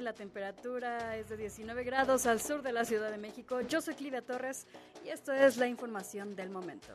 [0.00, 3.60] La temperatura es de 19 grados al sur de la Ciudad de México.
[3.60, 4.66] Yo soy Clivia Torres
[5.04, 6.88] y esto es la información del momento.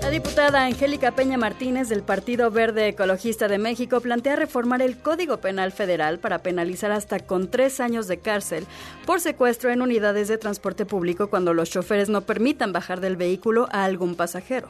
[0.00, 5.36] La diputada Angélica Peña Martínez del Partido Verde Ecologista de México plantea reformar el Código
[5.36, 8.66] Penal Federal para penalizar hasta con tres años de cárcel
[9.04, 13.68] por secuestro en unidades de transporte público cuando los choferes no permitan bajar del vehículo
[13.70, 14.68] a algún pasajero.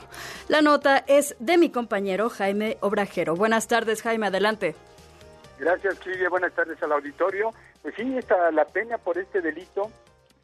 [0.49, 3.37] La nota es de mi compañero Jaime Obrajero.
[3.37, 4.75] Buenas tardes, Jaime, adelante.
[5.59, 6.29] Gracias, Silvia.
[6.29, 7.51] Buenas tardes al auditorio.
[7.83, 9.91] Pues sí, esta, la pena por este delito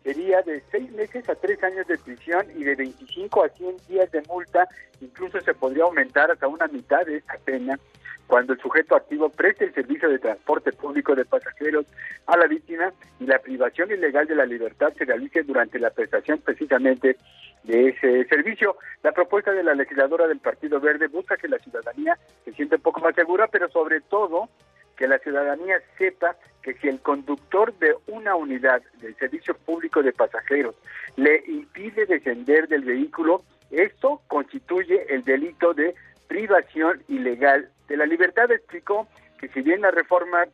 [0.03, 4.11] sería de seis meses a tres años de prisión y de 25 a 100 días
[4.11, 4.69] de multa.
[5.01, 7.79] Incluso se podría aumentar hasta una mitad de esta pena
[8.27, 11.85] cuando el sujeto activo preste el servicio de transporte público de pasajeros
[12.27, 16.39] a la víctima y la privación ilegal de la libertad se realice durante la prestación
[16.39, 17.17] precisamente
[17.65, 18.77] de ese servicio.
[19.03, 22.83] La propuesta de la legisladora del Partido Verde busca que la ciudadanía se sienta un
[22.83, 24.49] poco más segura, pero sobre todo
[24.97, 30.13] que la ciudadanía sepa que si el conductor de una unidad del servicio público de
[30.13, 30.75] pasajeros
[31.17, 35.95] le impide descender del vehículo, esto constituye el delito de
[36.29, 38.51] privación ilegal de la libertad.
[38.51, 40.45] Explicó que si bien la reforma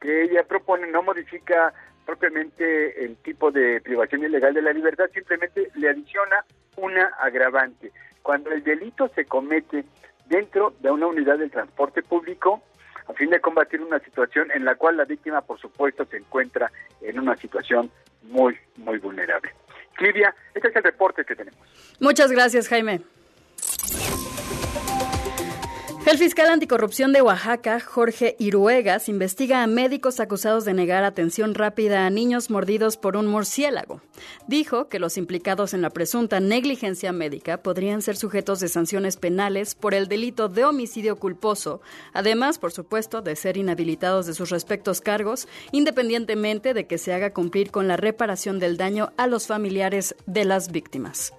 [0.00, 1.72] que ella propone no modifica
[2.04, 6.44] propiamente el tipo de privación ilegal de la libertad, simplemente le adiciona
[6.76, 7.92] una agravante.
[8.22, 9.84] Cuando el delito se comete
[10.26, 12.62] dentro de una unidad del transporte público,
[13.12, 16.72] a fin de combatir una situación en la cual la víctima, por supuesto, se encuentra
[17.02, 17.90] en una situación
[18.22, 19.52] muy, muy vulnerable.
[19.94, 21.60] Clivia, este es el reporte que tenemos.
[22.00, 23.02] Muchas gracias, Jaime.
[26.04, 32.04] El fiscal anticorrupción de Oaxaca, Jorge Iruegas, investiga a médicos acusados de negar atención rápida
[32.04, 34.02] a niños mordidos por un murciélago.
[34.48, 39.76] Dijo que los implicados en la presunta negligencia médica podrían ser sujetos de sanciones penales
[39.76, 41.80] por el delito de homicidio culposo,
[42.12, 47.32] además, por supuesto, de ser inhabilitados de sus respectos cargos, independientemente de que se haga
[47.32, 51.32] cumplir con la reparación del daño a los familiares de las víctimas.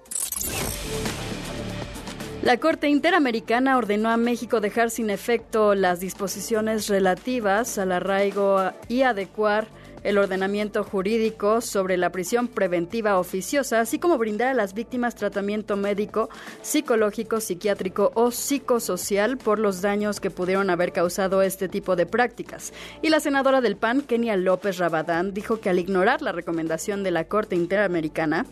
[2.44, 9.00] La Corte Interamericana ordenó a México dejar sin efecto las disposiciones relativas al arraigo y
[9.00, 9.66] adecuar
[10.04, 15.76] el ordenamiento jurídico sobre la prisión preventiva oficiosa, así como brindar a las víctimas tratamiento
[15.76, 16.28] médico,
[16.62, 22.72] psicológico, psiquiátrico o psicosocial por los daños que pudieron haber causado este tipo de prácticas.
[23.02, 27.10] Y la senadora del PAN, Kenia López Rabadán, dijo que al ignorar la recomendación de
[27.10, 28.46] la Corte Interamericana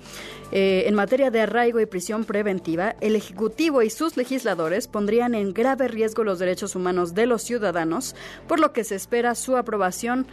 [0.51, 5.53] eh, en materia de arraigo y prisión preventiva, el Ejecutivo y sus legisladores pondrían en
[5.53, 8.17] grave riesgo los derechos humanos de los ciudadanos,
[8.49, 10.27] por lo que se espera su aprobación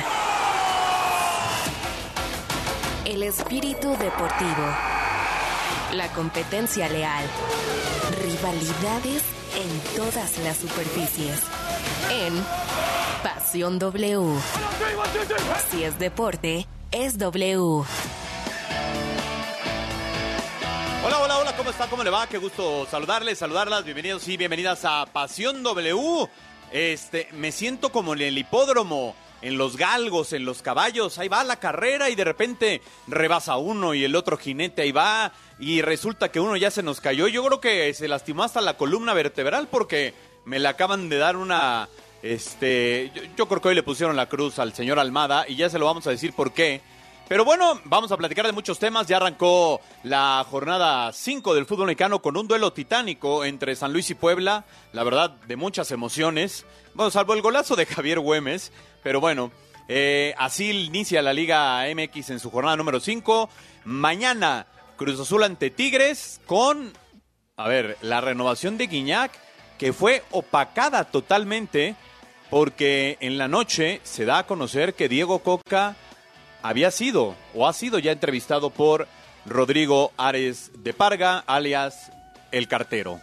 [3.04, 4.93] El espíritu deportivo.
[5.94, 7.24] La competencia leal.
[8.20, 9.22] Rivalidades
[9.54, 11.40] en todas las superficies.
[12.10, 12.44] En
[13.22, 14.36] Pasión W.
[15.70, 17.84] Si es deporte, es W.
[21.04, 21.86] Hola, hola, hola, ¿cómo está?
[21.86, 22.26] ¿Cómo le va?
[22.26, 23.84] Qué gusto saludarles, saludarlas.
[23.84, 26.28] Bienvenidos y bienvenidas a Pasión W.
[26.72, 31.18] Este, me siento como en el hipódromo, en los galgos, en los caballos.
[31.18, 35.32] Ahí va la carrera y de repente rebasa uno y el otro jinete ahí va
[35.58, 37.28] y resulta que uno ya se nos cayó.
[37.28, 40.14] Yo creo que se lastimó hasta la columna vertebral porque
[40.46, 41.88] me le acaban de dar una...
[42.22, 45.78] Este, yo, creo que hoy le pusieron la cruz al señor Almada y ya se
[45.78, 46.80] lo vamos a decir por qué.
[47.28, 49.06] Pero bueno, vamos a platicar de muchos temas.
[49.08, 54.08] Ya arrancó la jornada 5 del fútbol mexicano con un duelo titánico entre San Luis
[54.08, 54.64] y Puebla.
[54.94, 56.64] La verdad, de muchas emociones.
[56.94, 58.72] Bueno, salvo el golazo de Javier Güemes.
[59.04, 59.52] Pero bueno,
[59.86, 63.48] eh, así inicia la Liga MX en su jornada número 5.
[63.84, 64.66] Mañana
[64.96, 66.92] Cruz Azul ante Tigres con,
[67.56, 69.30] a ver, la renovación de Guiñac
[69.78, 71.96] que fue opacada totalmente
[72.48, 75.96] porque en la noche se da a conocer que Diego Coca
[76.62, 79.06] había sido o ha sido ya entrevistado por
[79.44, 82.10] Rodrigo Ares de Parga, alias
[82.52, 83.20] El Cartero.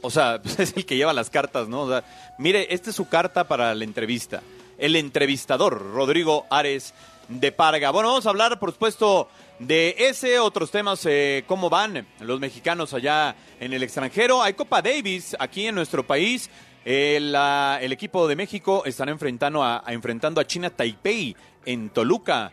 [0.00, 1.82] O sea, es el que lleva las cartas, ¿no?
[1.82, 2.04] O sea,
[2.38, 4.42] mire, esta es su carta para la entrevista.
[4.78, 6.94] El entrevistador, Rodrigo Ares
[7.28, 7.90] de Parga.
[7.90, 9.28] Bueno, vamos a hablar, por supuesto,
[9.58, 14.40] de ese, otros temas, eh, cómo van los mexicanos allá en el extranjero.
[14.42, 16.48] Hay Copa Davis aquí en nuestro país.
[16.84, 21.36] El, ah, el equipo de México están enfrentando a- enfrentando a China Taipei
[21.66, 22.50] en Toluca.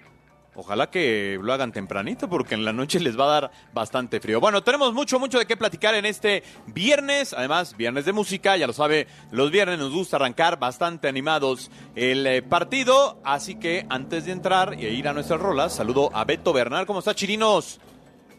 [0.56, 4.40] Ojalá que lo hagan tempranito porque en la noche les va a dar bastante frío.
[4.40, 7.34] Bueno, tenemos mucho, mucho de qué platicar en este viernes.
[7.34, 12.26] Además, viernes de música, ya lo sabe, los viernes nos gusta arrancar bastante animados el
[12.26, 13.20] eh, partido.
[13.26, 16.86] Así que antes de entrar e ir a nuestras rolas, saludo a Beto Bernal.
[16.86, 17.82] ¿Cómo está, Chirinos?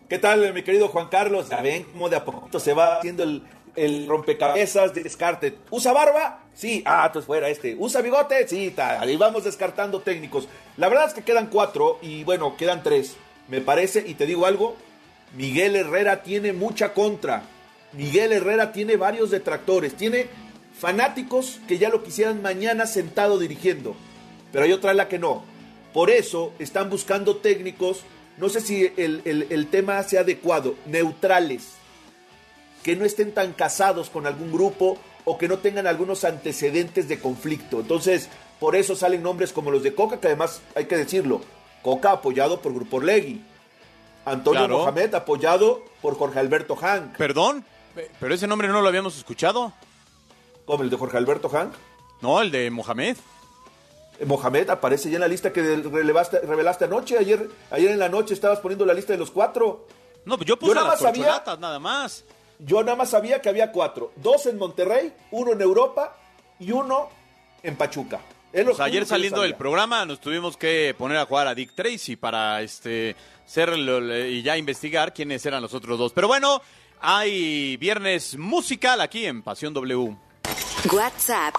[0.09, 1.49] ¿Qué tal, mi querido Juan Carlos?
[1.51, 3.43] Ya ven cómo de a poquito se va haciendo el,
[3.77, 5.57] el rompecabezas de descarte.
[5.71, 6.43] ¿Usa barba?
[6.55, 6.83] Sí.
[6.87, 7.77] Ah, entonces fuera este.
[7.79, 8.47] ¿Usa bigote?
[8.49, 10.49] Sí, ahí vamos descartando técnicos.
[10.77, 13.17] La verdad es que quedan cuatro y bueno, quedan tres.
[13.49, 14.77] Me parece, y te digo algo,
[15.37, 17.43] Miguel Herrera tiene mucha contra.
[17.93, 19.95] Miguel Herrera tiene varios detractores.
[19.95, 20.27] Tiene
[20.79, 23.95] fanáticos que ya lo quisieran mañana sentado dirigiendo.
[24.53, 25.45] Pero hay otra en la que no.
[25.93, 28.03] Por eso están buscando técnicos,
[28.37, 31.75] no sé si el- el tema sea adecuado, neutrales,
[32.87, 37.19] que no estén tan casados con algún grupo o que no tengan algunos antecedentes de
[37.19, 37.81] conflicto.
[37.81, 38.29] Entonces,
[38.61, 41.41] por eso salen nombres como los de Coca, que además hay que decirlo,
[41.83, 43.43] Coca apoyado por Grupo Orlegui,
[44.25, 44.79] Antonio Claro.
[44.79, 47.17] Mohamed apoyado por Jorge Alberto Hank.
[47.17, 47.65] Perdón,
[47.97, 49.73] pe- pero ese nombre no lo habíamos escuchado.
[50.65, 51.73] ¿Cómo el de Jorge Alberto Hank?
[52.23, 53.17] No, el de Mohamed.
[54.21, 57.19] Eh, Mohamed aparece ya en la lista que revelaste anoche.
[57.19, 59.87] Ayer, ayer en la noche estabas poniendo la lista de los cuatro.
[60.25, 62.25] No, pues yo puse Yo nada las más sabía- nada más.
[62.59, 64.13] Yo nada más sabía que había cuatro.
[64.17, 66.17] Dos en Monterrey, uno en Europa
[66.59, 67.09] y uno
[67.63, 68.21] en Pachuca.
[68.53, 72.63] Pues ayer saliendo del programa nos tuvimos que poner a jugar a Dick Tracy para
[72.63, 73.15] este
[73.45, 76.13] ser y ya investigar quiénes eran los otros dos.
[76.15, 76.63] Pero bueno,
[77.01, 80.17] hay viernes musical aquí en Pasión W.
[80.91, 81.55] WhatsApp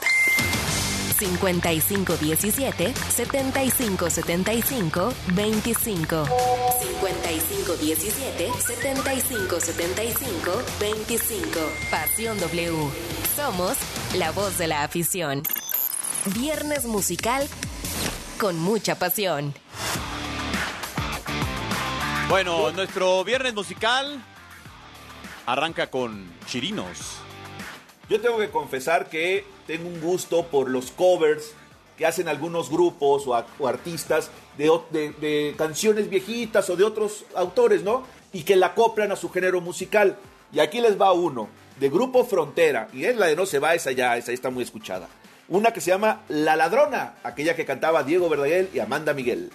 [1.17, 11.59] 5517 7575 25 5517 7575 25
[11.89, 12.89] Pasión W.
[13.35, 13.77] Somos
[14.15, 15.43] la voz de la afición.
[16.33, 17.47] Viernes musical
[18.37, 19.53] con mucha pasión.
[22.29, 24.21] Bueno, nuestro viernes musical
[25.45, 27.16] arranca con Chirinos.
[28.09, 31.54] Yo tengo que confesar que tengo un gusto por los covers
[31.98, 38.04] que hacen algunos grupos o, artistas de canciones viejitas o de otros autores, ¿no?
[38.31, 40.18] Y que la acoplan a su género musical.
[40.54, 41.50] Y aquí les va uno,
[41.80, 42.88] de Grupo Frontera.
[42.94, 45.07] Y es la de No se va, esa ya, esa está muy escuchada.
[45.50, 49.51] Una que se llama La Ladrona, aquella que cantaba Diego Verdaguer y Amanda Miguel.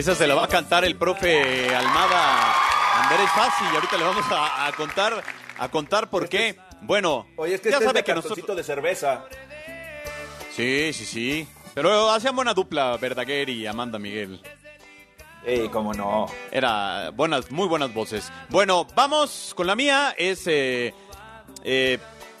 [0.00, 2.54] Esa se la va a cantar el profe Almada
[3.02, 5.22] Andrés Fácil y ahorita le vamos a, a contar
[5.58, 6.56] a contar por qué.
[6.80, 9.26] Bueno, Oye, es que ya este sabe es que nosotros de cerveza.
[10.56, 11.48] Sí, sí, sí.
[11.74, 14.40] Pero hacían buena dupla Verdaguer y Amanda Miguel.
[15.44, 16.28] Ey, cómo no.
[16.50, 18.32] Era buenas, muy buenas voces.
[18.48, 20.14] Bueno, vamos con la mía.
[20.16, 20.94] Es, eh,
[21.62, 21.98] eh,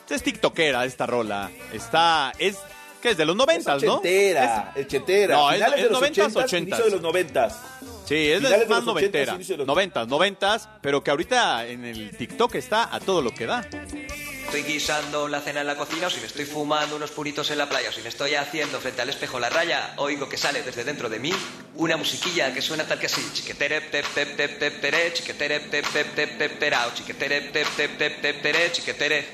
[0.08, 1.50] es tiktokera esta rola.
[1.74, 2.56] Está, es,
[3.00, 3.16] ¿qué es?
[3.16, 3.94] De los noventas, es ¿no?
[3.96, 5.34] ochentera, ochentera.
[5.36, 7.58] No, es- es de los noventas, ochentas, de los noventas.
[8.06, 9.34] Sí, es, es de más noventera.
[9.34, 13.30] inicio de los- Noventas, noventas, pero que ahorita en el TikTok está a todo lo
[13.32, 13.64] que da.
[14.46, 17.58] Estoy guisando la cena en la cocina o si me estoy fumando unos puritos en
[17.58, 20.62] la playa o si me estoy haciendo frente al espejo la raya, oigo que sale
[20.64, 21.32] desde dentro de mí
[21.76, 23.22] una musiquilla que suena tal que así.
[23.32, 27.96] Chiquetere, tep, tep, tep, tep, tere, chiquetere, tep, tep, tep, tep, terao, chiquetere, tep, tep,
[27.96, 29.24] tep, tep, tere, chiquetere.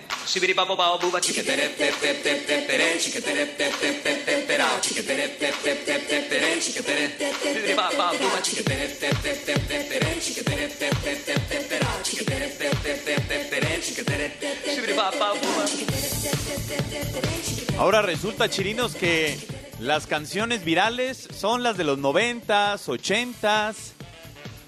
[17.78, 19.38] Ahora resulta, chirinos, que
[19.80, 23.95] las canciones virales son las de los noventas, ochentas.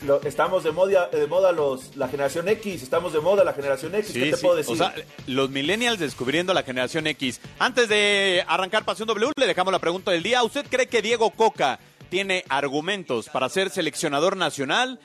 [0.03, 3.95] Lo- estamos de moda, de moda los, la generación X, estamos de moda la generación
[3.95, 4.43] X, ¿qué te sí.
[4.43, 4.75] puedo decir?
[4.75, 4.95] O sea,
[5.27, 7.41] los millennials descubriendo la generación X.
[7.59, 10.43] Antes de arrancar Pasión W, le dejamos la pregunta del día.
[10.43, 11.79] ¿Usted cree que Diego Coca
[12.11, 14.99] tiene argumentos para ser seleccionador nacional?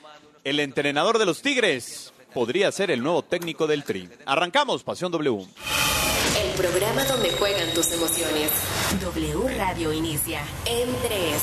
[0.44, 4.08] El entrenador de los Tigres podría ser el nuevo técnico del Tri.
[4.26, 5.46] Arrancamos Pasión W.
[6.36, 8.50] El programa donde juegan tus emociones.
[9.00, 11.42] W Radio inicia en 3.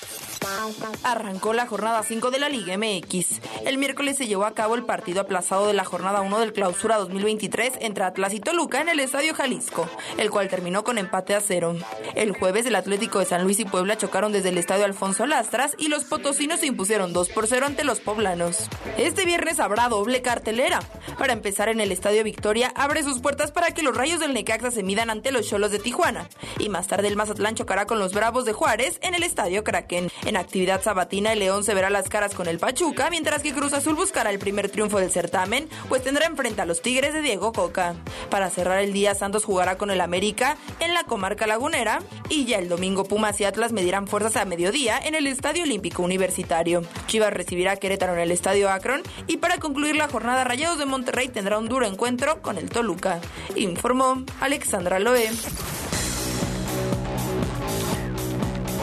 [1.03, 3.41] Arrancó la jornada 5 de la Liga MX.
[3.65, 6.97] El miércoles se llevó a cabo el partido aplazado de la jornada 1 del Clausura
[6.97, 11.41] 2023 entre Atlas y Toluca en el Estadio Jalisco, el cual terminó con empate a
[11.41, 11.75] cero.
[12.15, 15.75] El jueves el Atlético de San Luis y Puebla chocaron desde el Estadio Alfonso Lastras
[15.77, 18.69] y los potosinos se impusieron 2 por 0 ante los poblanos.
[18.97, 20.79] Este viernes habrá doble cartelera.
[21.17, 24.71] Para empezar en el Estadio Victoria abre sus puertas para que los Rayos del Necaxa
[24.71, 26.29] se midan ante los Cholos de Tijuana.
[26.59, 30.09] Y más tarde el Mazatlán chocará con los Bravos de Juárez en el Estadio Kraken.
[30.31, 33.73] En actividad sabatina, el León se verá las caras con el Pachuca, mientras que Cruz
[33.73, 37.51] Azul buscará el primer triunfo del certamen, pues tendrá enfrente a los Tigres de Diego
[37.51, 37.95] Coca.
[38.29, 42.59] Para cerrar el día, Santos jugará con el América en la comarca lagunera y ya
[42.59, 46.81] el domingo Pumas y Atlas medirán fuerzas a mediodía en el Estadio Olímpico Universitario.
[47.07, 50.85] Chivas recibirá a Querétaro en el Estadio Akron y para concluir la jornada Rayados de
[50.85, 53.19] Monterrey tendrá un duro encuentro con el Toluca.
[53.57, 55.29] Informó Alexandra Loe.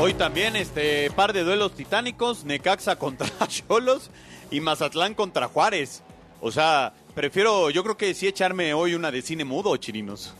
[0.00, 4.12] Hoy también este par de duelos titánicos, Necaxa contra Cholos
[4.49, 6.05] y Mazatlán contra Juárez.
[6.40, 10.35] O sea, prefiero, yo creo que sí echarme hoy una de cine mudo, chirinos.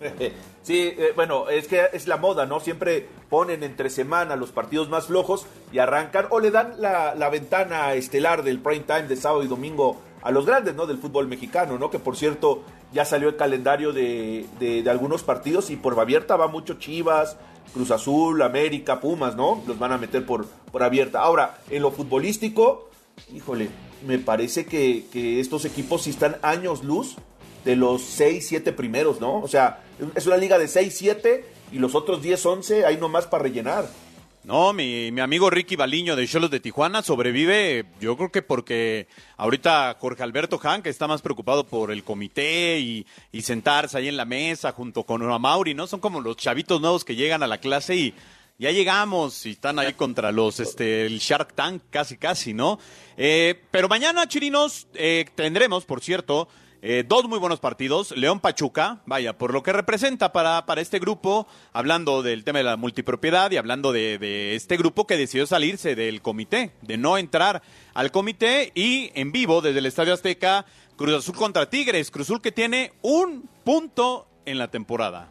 [0.62, 2.58] Sí, eh, bueno, es que es la moda, ¿no?
[2.58, 7.94] Siempre ponen entre semana los partidos más flojos y arrancan o le dan la, ventana
[7.94, 10.86] estelar del prime time de sábado y domingo a los grandes, ¿no?
[10.86, 11.88] Del fútbol mexicano, ¿no?
[11.88, 16.34] Que por cierto ya salió el calendario de, de, de algunos partidos y por abierta
[16.34, 17.36] va mucho Chivas,
[17.72, 19.62] Cruz Azul, América, Pumas, ¿no?
[19.66, 21.20] Los van a meter por, por abierta.
[21.20, 22.88] Ahora, en lo futbolístico,
[23.34, 23.68] híjole,
[24.06, 27.16] me parece que, que estos equipos sí están años luz
[27.64, 29.40] de los 6, 7 primeros, ¿no?
[29.40, 29.82] O sea,
[30.14, 33.86] es una liga de 6, 7 y los otros 10, 11 hay nomás para rellenar.
[34.46, 39.08] No, mi, mi amigo Ricky Baliño de Cholos de Tijuana sobrevive, yo creo que porque
[39.36, 44.06] ahorita Jorge Alberto Han, que está más preocupado por el comité y, y sentarse ahí
[44.06, 45.88] en la mesa junto con Mauri, ¿no?
[45.88, 48.14] Son como los chavitos nuevos que llegan a la clase y
[48.56, 52.78] ya llegamos y están ahí contra los, este, el Shark Tank casi casi, ¿no?
[53.16, 56.46] Eh, pero mañana, chirinos, eh, tendremos, por cierto,
[56.82, 58.16] eh, dos muy buenos partidos.
[58.16, 62.64] León Pachuca, vaya, por lo que representa para, para este grupo, hablando del tema de
[62.64, 67.18] la multipropiedad y hablando de, de este grupo que decidió salirse del comité, de no
[67.18, 67.62] entrar
[67.94, 70.66] al comité y en vivo desde el Estadio Azteca,
[70.96, 72.10] Cruz Azul contra Tigres.
[72.10, 75.30] Cruz Azul que tiene un punto en la temporada.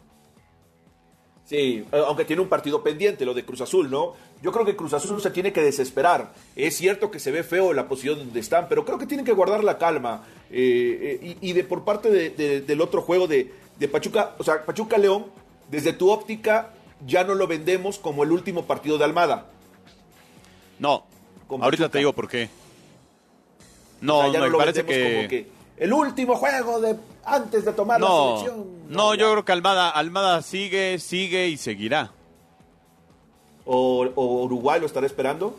[1.46, 4.14] Sí, eh, aunque tiene un partido pendiente, lo de Cruz Azul, ¿no?
[4.42, 6.34] Yo creo que Cruz Azul se tiene que desesperar.
[6.56, 9.32] Es cierto que se ve feo la posición donde están, pero creo que tienen que
[9.32, 10.24] guardar la calma.
[10.50, 14.36] Eh, eh, y, y, de por parte de, de, del otro juego de, de Pachuca,
[14.38, 15.26] o sea, Pachuca León,
[15.70, 16.74] desde tu óptica,
[17.06, 19.48] ya no lo vendemos como el último partido de Almada.
[20.80, 21.06] No,
[21.50, 22.50] ahorita te digo por qué.
[24.02, 25.16] No, O sea, ya no, me lo parece que...
[25.16, 25.48] como que
[25.78, 26.96] el último juego de
[27.26, 28.66] antes de tomar la No, selección.
[28.90, 32.12] no, yo creo que Almada, Almada sigue, sigue y seguirá.
[33.66, 35.56] O, o Uruguay lo estará esperando.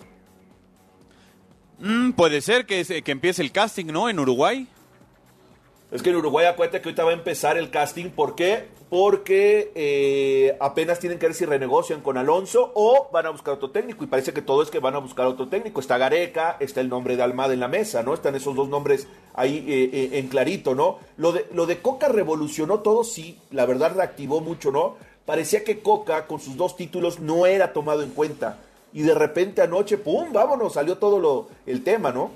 [1.78, 4.08] Mm, puede ser que, se- que empiece el casting, ¿no?
[4.08, 4.66] En Uruguay.
[5.90, 8.10] Es que en Uruguay acuérdate que ahorita va a empezar el casting.
[8.10, 8.68] ¿Por qué?
[8.88, 13.70] Porque eh, apenas tienen que ver si renegocian con Alonso o van a buscar otro
[13.70, 14.04] técnico.
[14.04, 15.80] Y parece que todo es que van a buscar otro técnico.
[15.80, 18.14] Está Gareca, está el nombre de Almada en la mesa, ¿no?
[18.14, 20.98] Están esos dos nombres ahí eh, eh, en clarito, ¿no?
[21.16, 23.38] Lo de, lo de Coca revolucionó todo, sí.
[23.50, 24.96] La verdad reactivó mucho, ¿no?
[25.24, 28.58] Parecía que Coca con sus dos títulos no era tomado en cuenta.
[28.92, 30.32] Y de repente anoche, ¡pum!
[30.32, 32.30] Vámonos, salió todo lo, el tema, ¿no?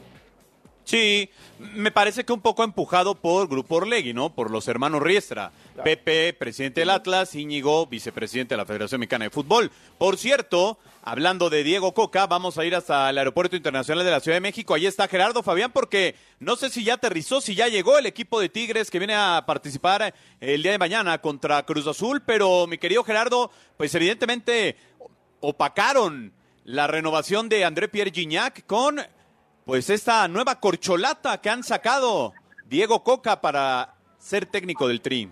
[0.84, 4.30] Sí, me parece que un poco empujado por Grupo Orlegui, ¿no?
[4.34, 5.52] Por los hermanos Riestra.
[5.82, 9.70] Pepe, presidente del Atlas, Íñigo, vicepresidente de la Federación Mexicana de Fútbol.
[9.98, 14.20] Por cierto, hablando de Diego Coca, vamos a ir hasta el Aeropuerto Internacional de la
[14.20, 14.74] Ciudad de México.
[14.74, 18.40] Ahí está Gerardo Fabián, porque no sé si ya aterrizó, si ya llegó el equipo
[18.40, 22.78] de Tigres que viene a participar el día de mañana contra Cruz Azul, pero mi
[22.78, 24.76] querido Gerardo, pues evidentemente
[25.40, 26.32] opacaron
[26.64, 29.00] la renovación de André Pierre Gignac con
[29.64, 32.32] pues esta nueva corcholata que han sacado
[32.66, 35.28] Diego Coca para ser técnico del Tri.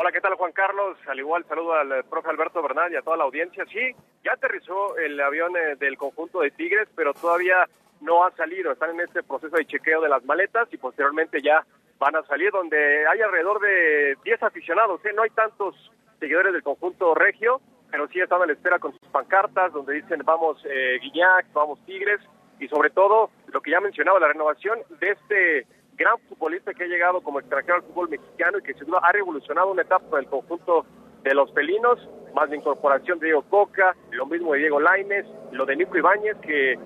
[0.00, 0.96] Hola, ¿qué tal Juan Carlos?
[1.08, 3.64] Al igual saludo al eh, profe Alberto Bernal y a toda la audiencia.
[3.64, 3.90] Sí,
[4.22, 7.68] ya aterrizó el avión eh, del conjunto de Tigres, pero todavía
[8.00, 11.66] no ha salido, están en este proceso de chequeo de las maletas y posteriormente ya
[11.98, 15.12] van a salir donde hay alrededor de 10 aficionados, ¿eh?
[15.16, 15.74] no hay tantos
[16.20, 20.22] seguidores del conjunto regio, pero sí están a la espera con sus pancartas donde dicen
[20.24, 22.20] vamos eh, Guiñac, vamos Tigres
[22.60, 25.66] y sobre todo lo que ya mencionaba, la renovación de este
[25.98, 29.12] gran futbolista que ha llegado como extranjero al fútbol mexicano y que sin duda ha
[29.12, 30.86] revolucionado una etapa del conjunto
[31.24, 31.98] de los felinos,
[32.34, 36.36] más de incorporación de Diego Coca, lo mismo de Diego Laines, lo de Nico Ibáñez,
[36.40, 36.78] que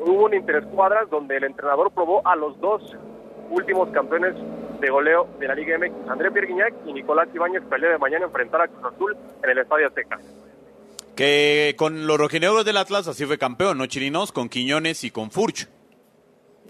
[0.00, 2.96] hubo un interescuadras donde el entrenador probó a los dos
[3.50, 4.34] últimos campeones
[4.80, 8.62] de goleo de la Liga MX, André Pierguiñac y Nicolás Ibáñez, pelea de mañana enfrentar
[8.62, 10.18] a Cruz Azul en el Estadio Azteca.
[11.14, 14.32] Que con los rojinegros del Atlas así fue campeón, ¿no, Chirinos?
[14.32, 15.68] Con Quiñones y con Furch.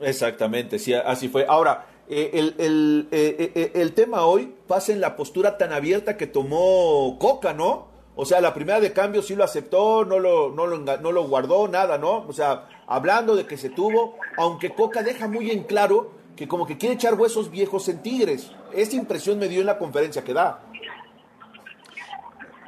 [0.00, 1.46] Exactamente, sí, así fue.
[1.48, 6.16] Ahora, eh, el, el, eh, eh, el, tema hoy pasa en la postura tan abierta
[6.16, 7.88] que tomó Coca, ¿no?
[8.16, 11.24] O sea, la primera de cambio sí lo aceptó, no lo, no lo, no lo
[11.26, 12.26] guardó, nada, ¿no?
[12.28, 16.66] O sea, hablando de que se tuvo, aunque Coca deja muy en claro que como
[16.66, 18.50] que quiere echar huesos viejos en Tigres.
[18.72, 20.62] Esa impresión me dio en la conferencia que da.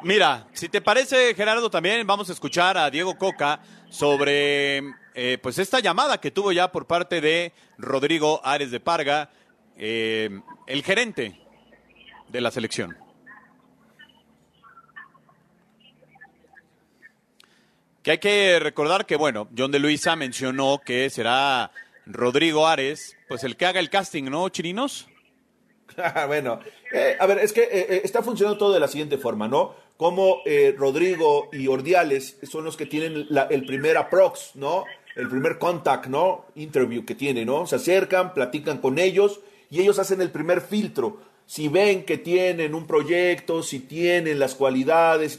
[0.03, 4.83] Mira, si te parece, Gerardo, también vamos a escuchar a Diego Coca sobre
[5.19, 9.31] eh, pues esta llamada que tuvo ya por parte de Rodrigo Ares de Parga,
[9.79, 10.29] eh,
[10.67, 11.41] el gerente
[12.29, 12.95] de la selección.
[18.03, 21.71] Que hay que recordar que, bueno, John de Luisa mencionó que será
[22.05, 25.09] Rodrigo Ares, pues el que haga el casting, ¿no, Chirinos?
[26.27, 26.61] bueno,
[26.93, 29.87] eh, a ver, es que está funcionando todo de la siguiente forma, ¿no?
[29.97, 34.85] como eh, Rodrigo y Ordiales son los que tienen el primer approx, ¿no?
[35.17, 36.45] El primer contact, ¿no?
[36.55, 37.67] Interview que tienen, ¿no?
[37.67, 41.19] Se acercan, platican con ellos y ellos hacen el primer filtro.
[41.47, 45.39] Si ven que tienen un proyecto, si tienen las cualidades,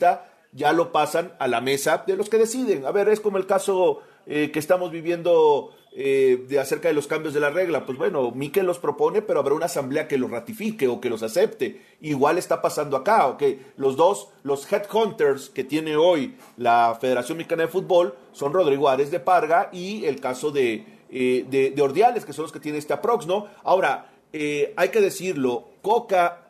[0.51, 2.85] ya lo pasan a la mesa de los que deciden.
[2.85, 7.07] A ver, es como el caso eh, que estamos viviendo eh, de acerca de los
[7.07, 7.85] cambios de la regla.
[7.85, 11.23] Pues bueno, Miquel los propone, pero habrá una asamblea que los ratifique o que los
[11.23, 11.81] acepte.
[12.01, 13.43] Igual está pasando acá, ok.
[13.77, 19.11] Los dos, los headhunters que tiene hoy la Federación Mexicana de Fútbol son Rodrigo Ares
[19.11, 22.93] de Parga y el caso de, eh, de, Ordiales, que son los que tiene este
[22.93, 23.47] aprox, ¿no?
[23.63, 26.43] Ahora, eh, hay que decirlo, Coca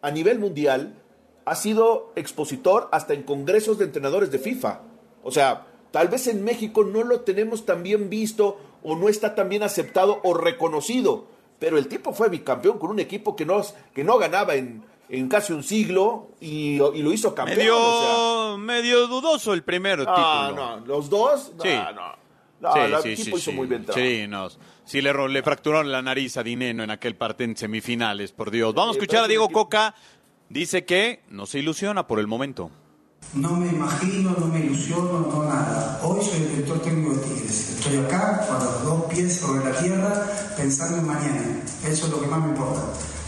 [0.00, 0.94] a nivel mundial
[1.44, 4.80] ha sido expositor hasta en congresos de entrenadores de FIFA.
[5.22, 9.34] O sea, Tal vez en México no lo tenemos tan bien visto o no está
[9.34, 11.26] tan bien aceptado o reconocido,
[11.58, 13.62] pero el tipo fue bicampeón con un equipo que no,
[13.94, 17.58] que no ganaba en, en casi un siglo y, y, lo hizo campeón.
[17.58, 20.76] Medio, medio dudoso el primer ah, título.
[20.76, 21.70] No, los dos, sí.
[22.60, 22.72] no.
[22.72, 24.48] sí, el sí, equipo hizo muy bien Sí, no.
[24.84, 28.74] Sí, le, le fracturaron la nariz a Dineno en aquel parte en semifinales, por Dios.
[28.74, 29.94] Vamos a escuchar a Diego Coca.
[30.48, 32.70] Dice que no se ilusiona por el momento.
[33.34, 36.00] No me imagino, no me ilusiono, no nada.
[36.02, 37.74] Hoy soy el director técnico de Tigres.
[37.76, 41.62] Estoy acá con los dos pies sobre la tierra pensando en mañana.
[41.86, 42.80] Eso es lo que más me importa.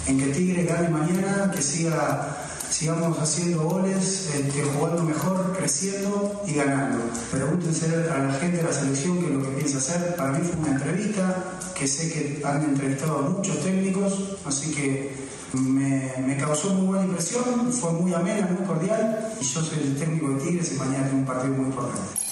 [0.07, 2.35] En que Tigres gane mañana, que siga,
[2.71, 7.05] sigamos haciendo goles, este, jugando mejor, creciendo y ganando.
[7.31, 10.17] Pregúntense a la gente de la selección qué es lo que piensa hacer.
[10.17, 15.31] Para mí fue una entrevista, que sé que han entrevistado a muchos técnicos, así que
[15.55, 20.31] me, causó muy buena impresión, fue muy amena, muy cordial y yo soy el técnico
[20.31, 22.31] de Tigres y mañana tengo un partido muy importante.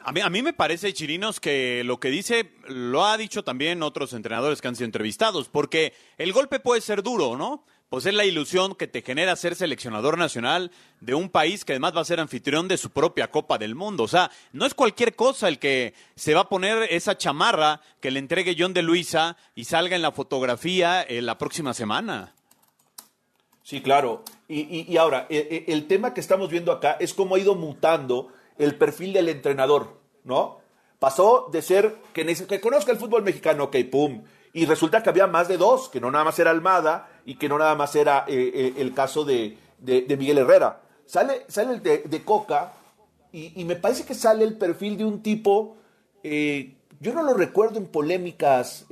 [0.00, 3.82] A mí, a mí me parece, Chirinos, que lo que dice lo ha dicho también
[3.82, 7.64] otros entrenadores que han sido entrevistados, porque el golpe puede ser duro, ¿no?
[7.88, 10.70] Pues es la ilusión que te genera ser seleccionador nacional
[11.00, 14.04] de un país que además va a ser anfitrión de su propia Copa del Mundo.
[14.04, 18.10] O sea, no es cualquier cosa el que se va a poner esa chamarra que
[18.10, 22.34] le entregue John de Luisa y salga en la fotografía eh, la próxima semana.
[23.62, 24.22] Sí, claro.
[24.48, 28.32] Y, ahora, e, e, el, tema que estamos viendo acá es cómo ha ido mutando
[28.56, 30.60] el perfil del entrenador, ¿no?
[30.98, 35.26] Pasó de ser que, que conozca el fútbol mexicano, ok, pum, y resulta que había
[35.26, 38.24] más de dos, que no nada más era Almada y que no nada más era
[38.26, 40.80] eh, eh, el caso de, Miguel Herrera.
[41.04, 42.72] Sale, sale el de, Coca
[43.32, 45.76] y, me parece que sale el perfil de un tipo,
[46.22, 48.86] eh, yo no lo recuerdo en polémicas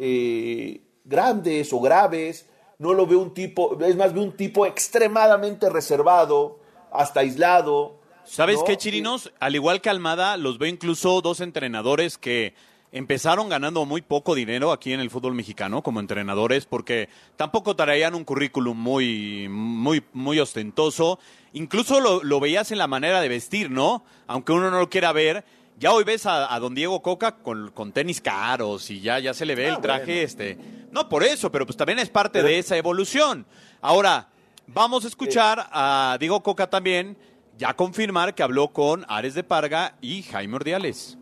[1.06, 2.46] grandes o graves,
[2.78, 6.60] no lo veo un tipo, es más, veo un tipo extremadamente reservado,
[6.92, 8.00] hasta aislado.
[8.24, 9.32] ¿Sabes qué, Chirinos?
[9.40, 12.52] Al igual que Almada, los veo incluso dos entrenadores que
[12.92, 18.14] empezaron ganando muy poco dinero aquí en el fútbol mexicano como entrenadores porque tampoco traían
[18.14, 21.18] un currículum muy, muy, muy ostentoso.
[21.52, 24.04] Incluso lo, veías en la manera de vestir, ¿no?
[24.26, 25.44] Aunque uno no lo quiera ver.
[25.78, 29.54] Ya hoy ves a, don Diego Coca con, tenis caros y ya, ya se le
[29.54, 30.56] ve ah, el traje este.
[30.90, 33.46] No por eso, pero pues también es parte de esa evolución.
[33.82, 34.28] Ahora,
[34.66, 37.18] vamos a escuchar a Diego Coca también,
[37.58, 41.18] ya confirmar que habló con Ares de Parga y Jaime Ordiales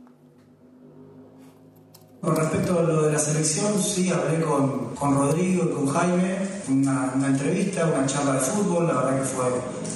[2.24, 6.38] Con respecto a lo de la selección, sí, hablé con, con Rodrigo y con Jaime,
[6.68, 9.44] una, entrevista, una charla de fútbol, la verdad que fue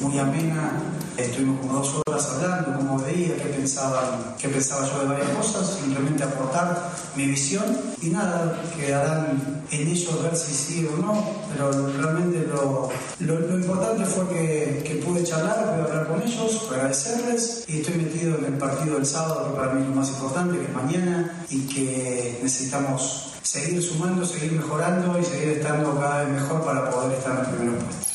[0.02, 0.72] muy amena,
[1.18, 5.78] Estuvimos como dos horas hablando, cómo veía, qué pensaba, qué pensaba yo de varias cosas,
[5.82, 7.64] simplemente aportar mi visión.
[8.00, 12.88] Y nada, quedarán en ellos ver si sí o no, pero realmente lo,
[13.18, 18.38] lo, importante fue que, que, pude charlar, pude hablar con ellos, agradecerles y estoy metido
[18.38, 21.44] en el partido del sábado, que para mí es lo más importante, que es mañana
[21.50, 27.18] y que necesitamos seguir sumando, seguir mejorando y seguir estando cada vez mejor para poder
[27.18, 28.08] estar en el primer puesto.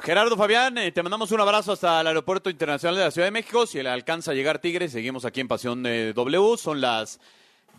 [0.00, 3.32] Gerardo Fabián, eh, te mandamos un abrazo hasta el Aeropuerto Internacional de la Ciudad de
[3.32, 3.66] México.
[3.66, 6.56] Si le alcanza a llegar Tigre, seguimos aquí en Pasión de W.
[6.56, 7.20] Son las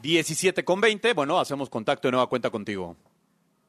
[0.01, 1.13] 17 con 20.
[1.13, 2.95] Bueno, hacemos contacto de nueva cuenta contigo.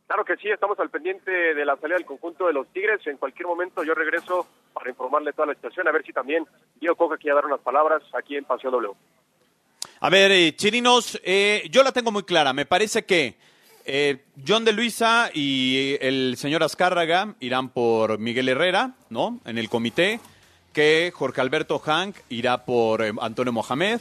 [0.09, 3.07] Claro que sí, estamos al pendiente de la salida del conjunto de los Tigres.
[3.07, 6.45] En cualquier momento yo regreso para informarle toda la situación, a ver si también
[6.81, 8.93] Diego Coca quiere dar unas palabras aquí en Pasión W.
[10.01, 12.55] A ver, eh, Chirinos, eh, yo la tengo muy clara.
[12.55, 13.37] Me parece que
[13.85, 19.41] eh, John de Luisa y el señor Azcárraga irán por Miguel Herrera, ¿no?
[19.45, 20.21] En el comité.
[20.73, 24.01] Que Jorge Alberto Hank irá por eh, Antonio Mohamed.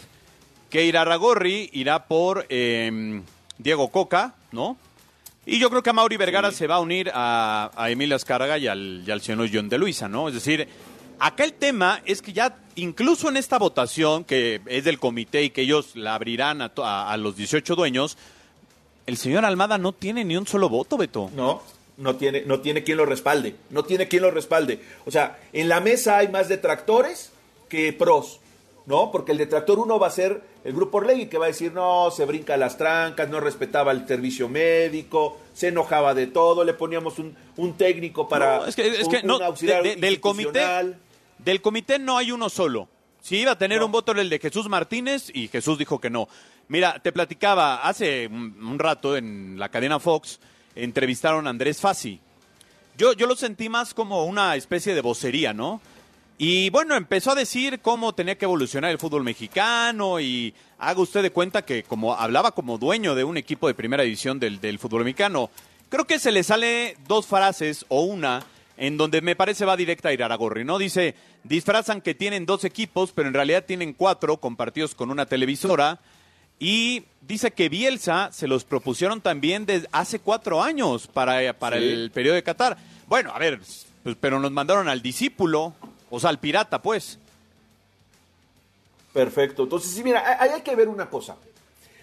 [0.70, 3.24] Que Irarragorri irá por em,
[3.58, 4.78] Diego Coca, ¿no?
[5.46, 8.60] Y yo creo que a Mauri Vergara se va a unir a, a Emilio Azcárraga
[8.60, 10.28] y al, señor John de Luisa, ¿no?
[10.28, 10.68] Es decir,
[11.20, 15.50] acá el tema es que ya incluso en esta votación, que es del comité y
[15.50, 16.72] que ellos la abrirán a,
[17.12, 18.18] a los 18 dueños,
[19.06, 21.30] el señor Almada no tiene ni un solo voto, Beto.
[21.36, 21.62] No,
[21.98, 23.56] no tiene, no tiene quien lo respalde.
[23.70, 24.82] No tiene quien lo respalde.
[25.06, 27.32] O sea, en la mesa hay más detractores
[27.68, 28.40] que pros.
[28.86, 29.12] ¿no?
[29.12, 32.10] Porque el detractor uno va a ser el grupo Orlegui, que va a decir, no,
[32.10, 37.20] se brinca las trancas, no respetaba el servicio médico, se enojaba de todo, le poníamos
[37.20, 40.96] un, un técnico para es que, es que no, del comité
[41.40, 42.88] del comité no hay uno solo.
[43.22, 46.28] Si iba a tener un voto el de Jesús Martínez y Jesús dijo que no.
[46.68, 50.40] Mira, te platicaba hace un, rato en la cadena Fox,
[50.76, 52.20] entrevistaron a Andrés Fassi.
[52.98, 55.82] Yo, yo lo sentí más como una especie de vocería, ¿no?
[56.38, 61.22] Y bueno, empezó a decir cómo tenía que evolucionar el fútbol mexicano y haga usted
[61.22, 64.80] de cuenta que como hablaba como dueño de un equipo de primera división del, del
[64.80, 65.50] fútbol mexicano.
[65.90, 68.46] Creo que se le sale dos frases o una
[68.80, 70.78] en donde me parece va directa a Iraragorri, ¿no?
[70.78, 71.14] Dice,
[71.44, 76.00] disfrazan que tienen dos equipos, pero en realidad tienen cuatro compartidos con una televisora
[76.60, 82.10] y dice que Bielsa se los propusieron también desde hace cuatro años para, para el
[82.12, 82.78] periodo de Qatar.
[83.08, 83.60] Bueno, a ver,
[84.04, 85.74] pues, pero nos mandaron al discípulo,
[86.10, 87.20] o sea, al pirata, pues.
[89.12, 89.64] Perfecto.
[89.64, 91.36] Entonces, sí, mira, ahí hay que ver una cosa.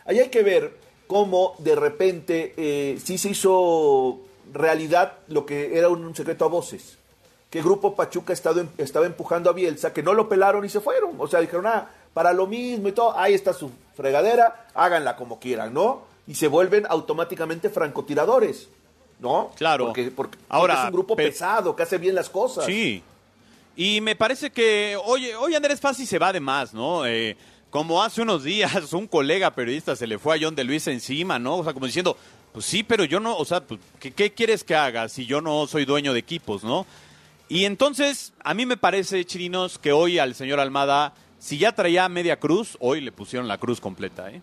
[0.05, 5.89] Ahí hay que ver cómo de repente eh, sí se hizo realidad lo que era
[5.89, 6.99] un secreto a voces.
[7.51, 10.81] Que el Grupo Pachuca estado, estaba empujando a Bielsa, que no lo pelaron y se
[10.81, 11.15] fueron.
[11.19, 15.39] O sea, dijeron, ah, para lo mismo y todo, ahí está su fregadera, háganla como
[15.39, 16.03] quieran, ¿no?
[16.27, 18.69] Y se vuelven automáticamente francotiradores,
[19.21, 19.53] ¿no?
[19.57, 19.87] Claro.
[19.87, 22.65] Porque, porque, Ahora, es un grupo pesado, que hace bien las cosas.
[22.67, 23.03] Sí.
[23.77, 27.07] Y me parece que, oye, hoy Andrés Fassi se va de más, ¿no?
[27.07, 27.37] Eh,
[27.71, 31.39] como hace unos días un colega periodista se le fue a John de Luis encima,
[31.39, 31.59] ¿no?
[31.59, 32.17] O sea, como diciendo,
[32.57, 35.43] pues sí, pero yo no, o sea, pues, ¿qué, ¿qué, quieres que haga si yo
[35.43, 36.87] no soy dueño de equipos, ¿no?
[37.51, 42.09] Y entonces, a mí me parece, Chirinos, que hoy al señor Almada si ya traía
[42.09, 44.41] media cruz, hoy le pusieron la cruz completa, ¿eh?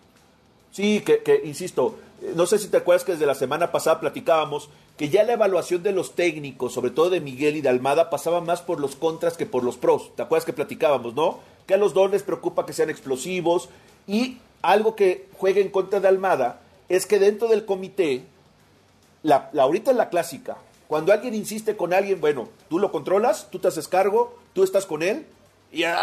[0.70, 4.68] Sí, que, insisto, eh, no sé si te acuerdas que desde la semana pasada platicábamos
[4.96, 8.40] que ya la evaluación de los técnicos, sobre todo de Miguel y de Almada, pasaba
[8.40, 10.14] más por los contras que por los pros.
[10.14, 11.40] ¿Te acuerdas que platicábamos, no?
[11.66, 13.68] Que a los dos les preocupa que sean explosivos
[14.06, 18.24] y algo que juega en contra de Almada es que dentro del comité,
[19.22, 23.58] la, ahorita es la clásica, cuando alguien insiste con alguien, bueno, tú lo controlas, tú
[23.58, 25.26] te haces cargo, tú estás con él,
[25.72, 25.94] y no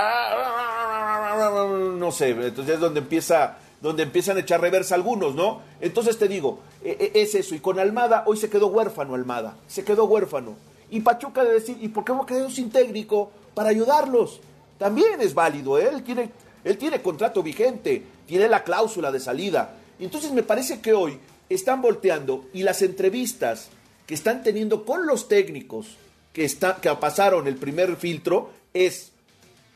[2.12, 5.62] sé, entonces es donde empieza donde empiezan a echar reversa algunos, ¿no?
[5.82, 7.56] Entonces te digo, e, e, es eso.
[7.56, 10.56] Y con Almada, hoy se quedó huérfano Almada, se quedó huérfano.
[10.92, 13.32] Y Pachuca de decir, ¿y por qué hemos quedado sin técnico?
[13.56, 14.40] Para ayudarlos.
[14.78, 16.30] También es válido, él, tiene,
[16.64, 19.76] él tiene contrato vigente, tiene la cláusula de salida.
[20.06, 23.70] Entonces me parece que hoy están volteando y las entrevistas
[24.06, 25.88] que están teniendo con los técnicos
[26.34, 29.12] que, está, que pasaron el primer filtro es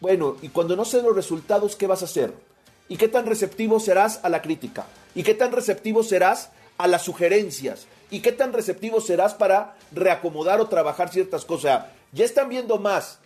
[0.01, 2.33] bueno, y cuando no se los resultados, ¿qué vas a hacer?
[2.89, 4.85] ¿Y qué tan receptivo serás a la crítica?
[5.15, 7.87] ¿Y qué tan receptivo serás a las sugerencias?
[8.11, 11.85] ¿Y qué tan receptivo serás para reacomodar o trabajar ciertas cosas?
[12.15, 13.19] ya están viendo más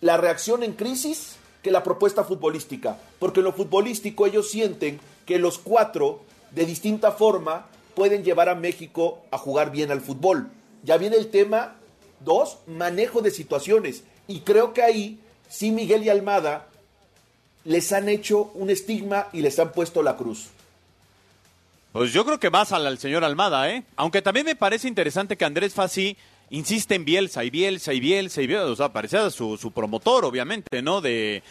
[0.00, 2.98] la reacción en crisis que la propuesta futbolística.
[3.18, 6.20] Porque lo futbolístico ellos sienten que los cuatro,
[6.56, 10.50] de distinta forma, pueden llevar a México a jugar bien al fútbol.
[10.82, 11.76] Ya viene el tema,
[12.20, 14.04] dos, manejo de situaciones.
[14.26, 16.66] Y creo que ahí sí Miguel y Almada
[17.64, 20.46] les han hecho un estigma y les han puesto la cruz.
[21.92, 23.84] Pues yo creo que más al, señor Almada, ¿eh?
[23.96, 26.16] Aunque también me parece interesante que Andrés Fassi
[26.48, 30.24] insiste en Bielsa y Bielsa y Bielsa y Bielsa, o sea, parecía su, su promotor,
[30.24, 31.02] obviamente, ¿no?
[31.02, 31.42] De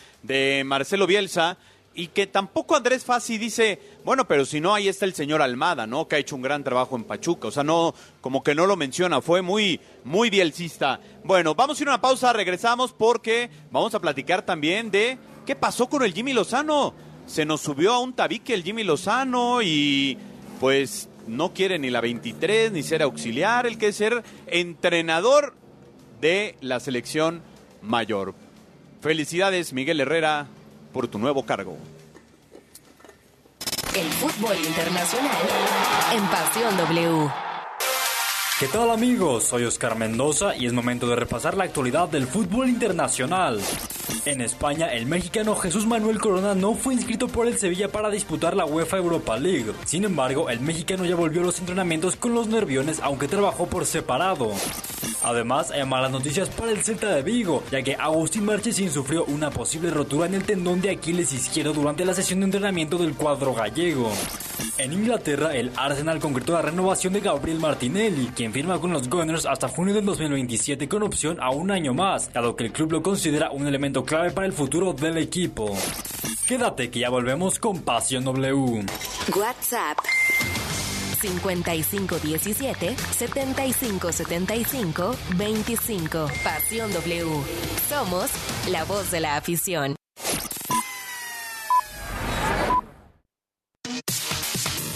[0.65, 1.60] Marcelo Bielsa.
[1.97, 5.88] Y que tampoco Andrés Fassi dice, bueno, pero si no, ahí está el señor Almada,
[5.88, 6.10] ¿no?
[6.10, 7.47] Que ha hecho un gran trabajo en Pachuca.
[7.47, 10.99] O sea, no, como que no lo menciona, fue muy, muy bielcista.
[11.23, 15.55] Bueno, vamos a ir a una pausa, regresamos porque vamos a platicar también de qué
[15.55, 16.93] pasó con el Jimmy Lozano.
[17.27, 20.17] Se nos subió a un tabique el Jimmy Lozano y
[20.60, 25.55] pues no quiere ni la 23 ni ser auxiliar, el que es ser entrenador
[26.19, 27.41] de la selección
[27.81, 28.36] mayor.
[29.01, 30.47] Felicidades, Miguel Herrera,
[30.95, 31.75] por tu nuevo cargo.
[33.93, 35.36] El fútbol internacional
[36.13, 37.29] en Pasión W.
[38.62, 39.43] ¿Qué tal amigos?
[39.43, 43.60] Soy Oscar Mendoza y es momento de repasar la actualidad del fútbol internacional.
[44.26, 48.56] En España, el mexicano Jesús Manuel Corona no fue inscrito por el Sevilla para disputar
[48.56, 49.72] la UEFA Europa League.
[49.86, 53.86] Sin embargo, el mexicano ya volvió a los entrenamientos con los nerviones aunque trabajó por
[53.86, 54.52] separado.
[55.24, 59.50] Además, hay malas noticias para el Celta de Vigo, ya que Agustín Marchesín sufrió una
[59.50, 63.54] posible rotura en el tendón de Aquiles izquierdo durante la sesión de entrenamiento del cuadro
[63.54, 64.12] gallego.
[64.78, 69.46] En Inglaterra, el Arsenal concretó la renovación de Gabriel Martinelli, quien firma con los Gunners
[69.46, 73.02] hasta junio del 2027 con opción a un año más, dado que el club lo
[73.02, 75.75] considera un elemento clave para el futuro del equipo.
[76.47, 78.86] Quédate que ya volvemos con Pasión W.
[79.36, 79.97] WhatsApp
[81.21, 86.27] 5517 7575 25.
[86.43, 87.43] Pasión W.
[87.89, 88.29] Somos
[88.69, 89.95] la voz de la afición.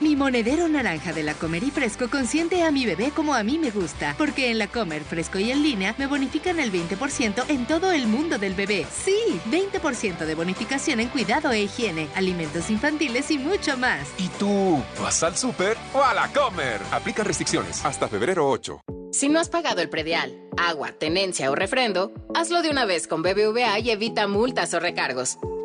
[0.00, 3.58] Mi monedero naranja de la Comer y Fresco consiente a mi bebé como a mí
[3.58, 7.66] me gusta, porque en la Comer Fresco y en línea me bonifican el 20% en
[7.66, 8.86] todo el mundo del bebé.
[8.90, 14.08] Sí, 20% de bonificación en cuidado e higiene, alimentos infantiles y mucho más.
[14.18, 16.80] ¿Y tú vas al súper o a la comer?
[16.90, 18.80] Aplica restricciones hasta febrero 8.
[19.12, 23.22] Si no has pagado el predial, agua, tenencia o refrendo, hazlo de una vez con
[23.22, 25.38] BBVA y evita multas o recargos.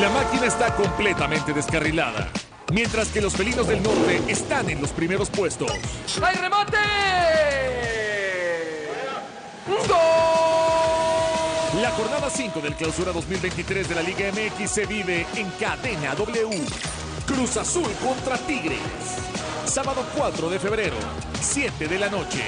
[0.00, 2.30] La máquina está completamente descarrilada.
[2.72, 5.70] Mientras que los felinos del norte están en los primeros puestos.
[6.22, 6.78] ¡Hay remate!
[11.82, 16.60] La jornada 5 del clausura 2023 de la Liga MX se vive en cadena W.
[17.26, 18.78] Cruz Azul contra Tigres.
[19.66, 20.96] Sábado 4 de febrero,
[21.40, 22.42] 7 de la noche.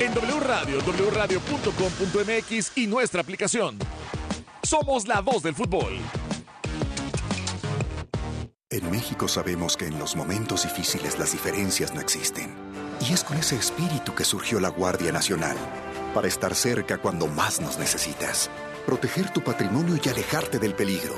[0.00, 0.78] En W Radio,
[1.12, 3.78] wradio.com.mx y nuestra aplicación.
[4.62, 5.98] Somos la voz del fútbol.
[8.70, 12.54] En México sabemos que en los momentos difíciles las diferencias no existen.
[13.00, 15.56] Y es con ese espíritu que surgió la Guardia Nacional,
[16.12, 18.50] para estar cerca cuando más nos necesitas,
[18.84, 21.14] proteger tu patrimonio y alejarte del peligro.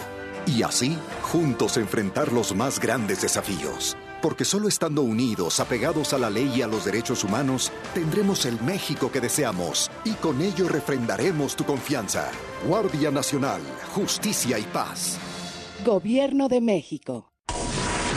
[0.47, 3.97] Y así, juntos enfrentar los más grandes desafíos.
[4.23, 8.61] Porque solo estando unidos, apegados a la ley y a los derechos humanos, tendremos el
[8.63, 12.31] México que deseamos y con ello refrendaremos tu confianza.
[12.65, 13.61] Guardia Nacional,
[13.93, 15.19] Justicia y Paz.
[15.85, 17.30] Gobierno de México.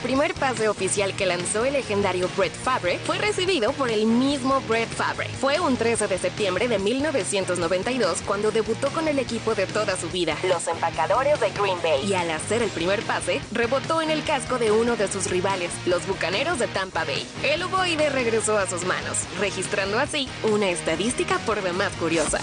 [0.00, 4.62] El primer pase oficial que lanzó el legendario Brett Favre fue recibido por el mismo
[4.62, 5.28] Brett Favre.
[5.38, 10.08] Fue un 13 de septiembre de 1992 cuando debutó con el equipo de toda su
[10.08, 12.06] vida, los empacadores de Green Bay.
[12.08, 15.70] Y al hacer el primer pase, rebotó en el casco de uno de sus rivales,
[15.84, 17.26] los Bucaneros de Tampa Bay.
[17.42, 22.40] El ovoide regresó a sus manos, registrando así una estadística por demás curiosa.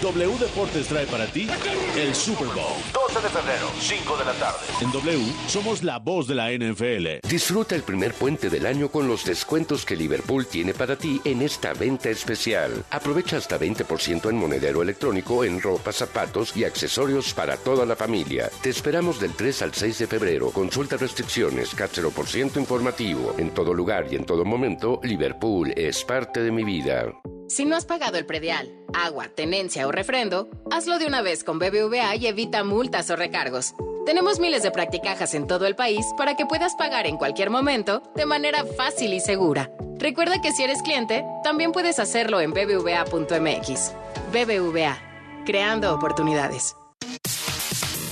[0.00, 1.48] W Deportes trae para ti
[1.96, 2.76] el Super Bowl.
[2.92, 4.58] 12 de febrero, 5 de la tarde.
[4.80, 7.26] En W somos la voz de la NFL.
[7.28, 11.42] Disfruta el primer puente del año con los descuentos que Liverpool tiene para ti en
[11.42, 12.84] esta venta especial.
[12.90, 18.50] Aprovecha hasta 20% en monedero electrónico en ropa, zapatos y accesorios para toda la familia.
[18.62, 20.50] Te esperamos del 3 al 6 de febrero.
[20.50, 21.74] Consulta restricciones,
[22.14, 23.34] por ciento informativo.
[23.38, 27.12] En todo lugar y en todo momento, Liverpool es parte de mi vida.
[27.48, 31.58] Si no has pagado el predial, agua, tenencia o refrendo, hazlo de una vez con
[31.58, 33.74] BBVA y evita multas o recargos.
[34.06, 38.02] Tenemos miles de practicajas en todo el país para que puedas pagar en cualquier momento
[38.14, 39.70] de manera fácil y segura.
[39.98, 43.92] Recuerda que si eres cliente, también puedes hacerlo en bbva.mx.
[44.32, 44.98] BBVA,
[45.44, 46.74] creando oportunidades.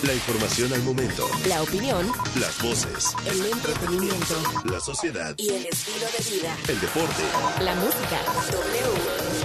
[0.02, 1.26] La información al momento.
[1.48, 2.06] La opinión.
[2.38, 3.14] Las voces.
[3.24, 4.34] El entretenimiento.
[4.64, 5.34] La sociedad.
[5.38, 6.56] Y el estilo de vida.
[6.68, 7.22] El deporte.
[7.60, 8.20] La música.
[8.52, 9.35] W.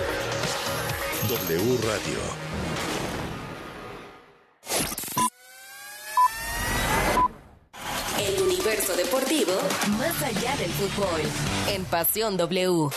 [1.32, 2.20] W Radio.
[8.20, 9.54] El universo deportivo
[9.98, 11.22] más allá del fútbol.
[11.70, 12.89] En Pasión W.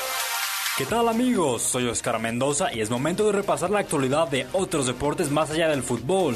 [0.77, 1.63] ¿Qué tal amigos?
[1.63, 5.69] Soy Oscar Mendoza y es momento de repasar la actualidad de otros deportes más allá
[5.69, 6.35] del fútbol.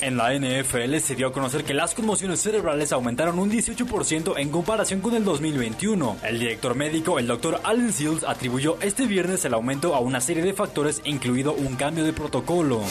[0.00, 4.50] En la NFL se dio a conocer que las conmociones cerebrales aumentaron un 18% en
[4.50, 6.16] comparación con el 2021.
[6.22, 7.60] El director médico, el Dr.
[7.64, 12.04] Allen Seals, atribuyó este viernes el aumento a una serie de factores, incluido un cambio
[12.04, 12.82] de protocolo.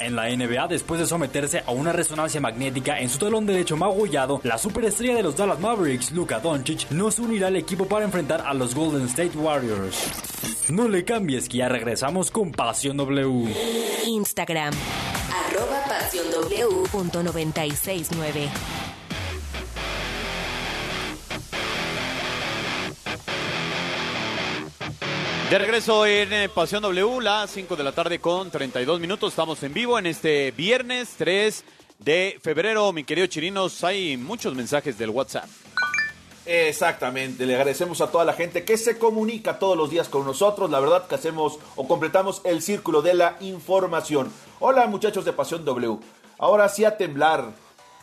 [0.00, 4.40] En la NBA, después de someterse a una resonancia magnética en su talón derecho magullado,
[4.44, 8.42] la superestrella de los Dallas Mavericks, Luka Doncic, no se unirá al equipo para enfrentar
[8.46, 9.98] a los Golden State Warriors.
[10.68, 13.52] No le cambies que ya regresamos con Pasión W.
[14.06, 14.72] Instagram.
[15.48, 18.77] Arroba Pasión W.969.
[25.50, 29.32] De regreso en eh, Pasión W, las 5 de la tarde con 32 minutos.
[29.32, 31.64] Estamos en vivo en este viernes 3
[32.00, 32.92] de febrero.
[32.92, 35.46] Mi querido Chirinos, hay muchos mensajes del WhatsApp.
[36.44, 40.70] Exactamente, le agradecemos a toda la gente que se comunica todos los días con nosotros.
[40.70, 44.30] La verdad que hacemos o completamos el círculo de la información.
[44.60, 45.98] Hola muchachos de Pasión W.
[46.38, 47.52] Ahora sí a temblar.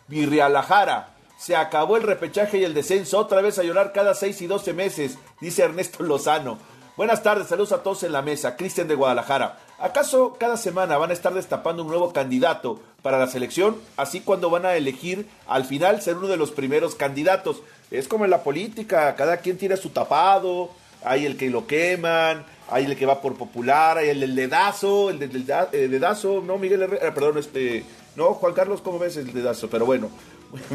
[0.08, 1.14] Virrealajara.
[1.38, 3.20] Se acabó el repechaje y el descenso.
[3.20, 6.58] Otra vez a llorar cada 6 y 12 meses, dice Ernesto Lozano.
[6.98, 8.56] Buenas tardes, saludos a todos en la mesa.
[8.56, 9.60] Cristian de Guadalajara.
[9.80, 13.76] ¿Acaso cada semana van a estar destapando un nuevo candidato para la selección?
[13.98, 17.62] Así cuando van a elegir al final ser uno de los primeros candidatos.
[17.92, 20.70] Es como en la política, cada quien tira su tapado,
[21.04, 25.10] hay el que lo queman, hay el que va por popular, hay el del dedazo,
[25.10, 27.84] el del eh, dedazo, no Miguel Herrera, perdón, este,
[28.16, 29.70] no Juan Carlos, ¿cómo ves el dedazo?
[29.70, 30.10] Pero bueno.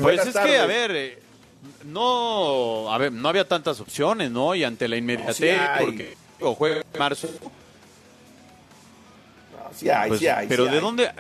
[0.03, 1.19] Pues es que, a ver, eh,
[1.85, 4.55] no, a ver, no había tantas opciones, ¿no?
[4.55, 7.29] Y ante la inmediatez, porque o juega en marzo.
[9.75, 10.83] sí hay, Pues, sí hay, pero sí ¿de hay.
[10.83, 11.11] dónde?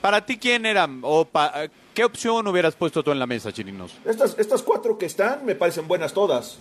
[0.00, 0.88] ¿Para ti quién era?
[1.02, 1.52] O pa-
[1.94, 3.92] ¿Qué opción hubieras puesto tú en la mesa, Chirinos?
[4.04, 6.58] Estas, estas cuatro que están me parecen buenas todas.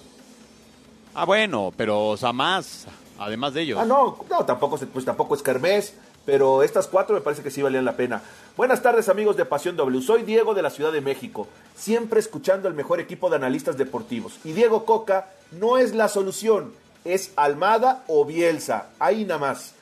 [1.13, 2.85] Ah, bueno, pero o sea, más,
[3.19, 3.79] además de ellos.
[3.81, 5.93] Ah, no, no, tampoco, pues, tampoco es Kermés,
[6.27, 8.21] pero estas cuatro me parece que sí valían la pena.
[8.57, 12.67] Buenas tardes amigos de Pasión W, soy Diego de la Ciudad de México, siempre escuchando
[12.67, 14.37] el mejor equipo de analistas deportivos.
[14.43, 16.73] Y Diego Coca no es la solución,
[17.05, 19.73] es Almada o Bielsa, ahí nada más.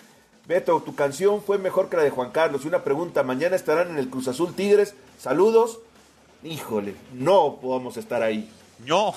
[0.48, 2.64] Beto, tu canción fue mejor que la de Juan Carlos.
[2.64, 4.94] Y una pregunta, ¿mañana estarán en el Cruz Azul Tigres?
[5.20, 5.80] Saludos.
[6.44, 8.48] Híjole, no podemos estar ahí.
[8.86, 9.16] No.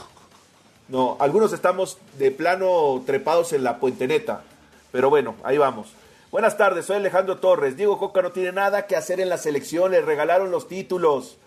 [0.88, 4.44] No, algunos estamos de plano trepados en la puenteneta.
[4.90, 5.88] Pero bueno, ahí vamos.
[6.30, 7.78] Buenas tardes, soy Alejandro Torres.
[7.78, 11.38] Diego Coca no tiene nada que hacer en la selección, le regalaron los títulos.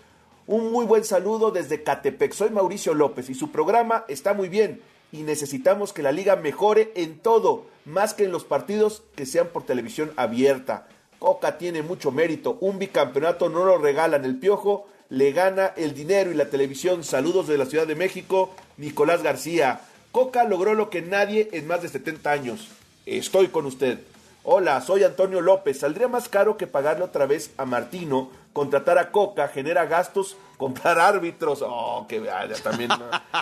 [0.47, 2.34] Un muy buen saludo desde Catepec.
[2.34, 6.91] Soy Mauricio López y su programa está muy bien y necesitamos que la liga mejore
[6.95, 10.88] en todo, más que en los partidos que sean por televisión abierta.
[11.19, 16.32] Coca tiene mucho mérito, un bicampeonato no lo regalan, el piojo le gana el dinero
[16.32, 17.03] y la televisión.
[17.03, 19.82] Saludos de la Ciudad de México, Nicolás García.
[20.11, 22.69] Coca logró lo que nadie en más de 70 años.
[23.05, 23.99] Estoy con usted.
[24.43, 25.79] Hola, soy Antonio López.
[25.79, 30.99] Saldría más caro que pagarle otra vez a Martino, contratar a Coca, genera gastos, comprar
[30.99, 31.63] árbitros.
[31.63, 32.89] Oh, que ya, también.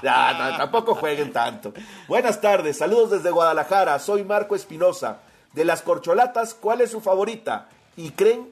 [0.03, 1.73] ya, tampoco jueguen tanto.
[2.07, 3.97] Buenas tardes, saludos desde Guadalajara.
[3.99, 5.19] Soy Marco Espinosa.
[5.53, 7.69] De las corcholatas, ¿cuál es su favorita?
[7.95, 8.49] ¿Y creen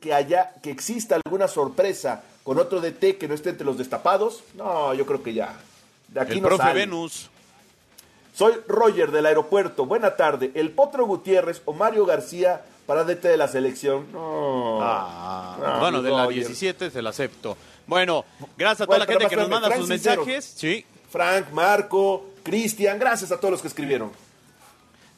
[0.00, 4.42] que haya, que exista alguna sorpresa con otro DT que no esté entre los destapados?
[4.54, 5.54] No, yo creo que ya.
[6.08, 7.30] De aquí El profe Venus.
[8.40, 9.84] Soy Roger del aeropuerto.
[9.84, 10.50] Buena tarde.
[10.54, 14.06] El Potro Gutiérrez o Mario García para DT de la selección.
[14.14, 17.58] Ah, bueno, de la 17 se la acepto.
[17.86, 18.24] Bueno,
[18.56, 20.54] gracias a toda la gente que nos manda sus mensajes.
[20.56, 20.86] Sí.
[21.10, 24.10] Frank, Marco, Cristian, gracias a todos los que escribieron.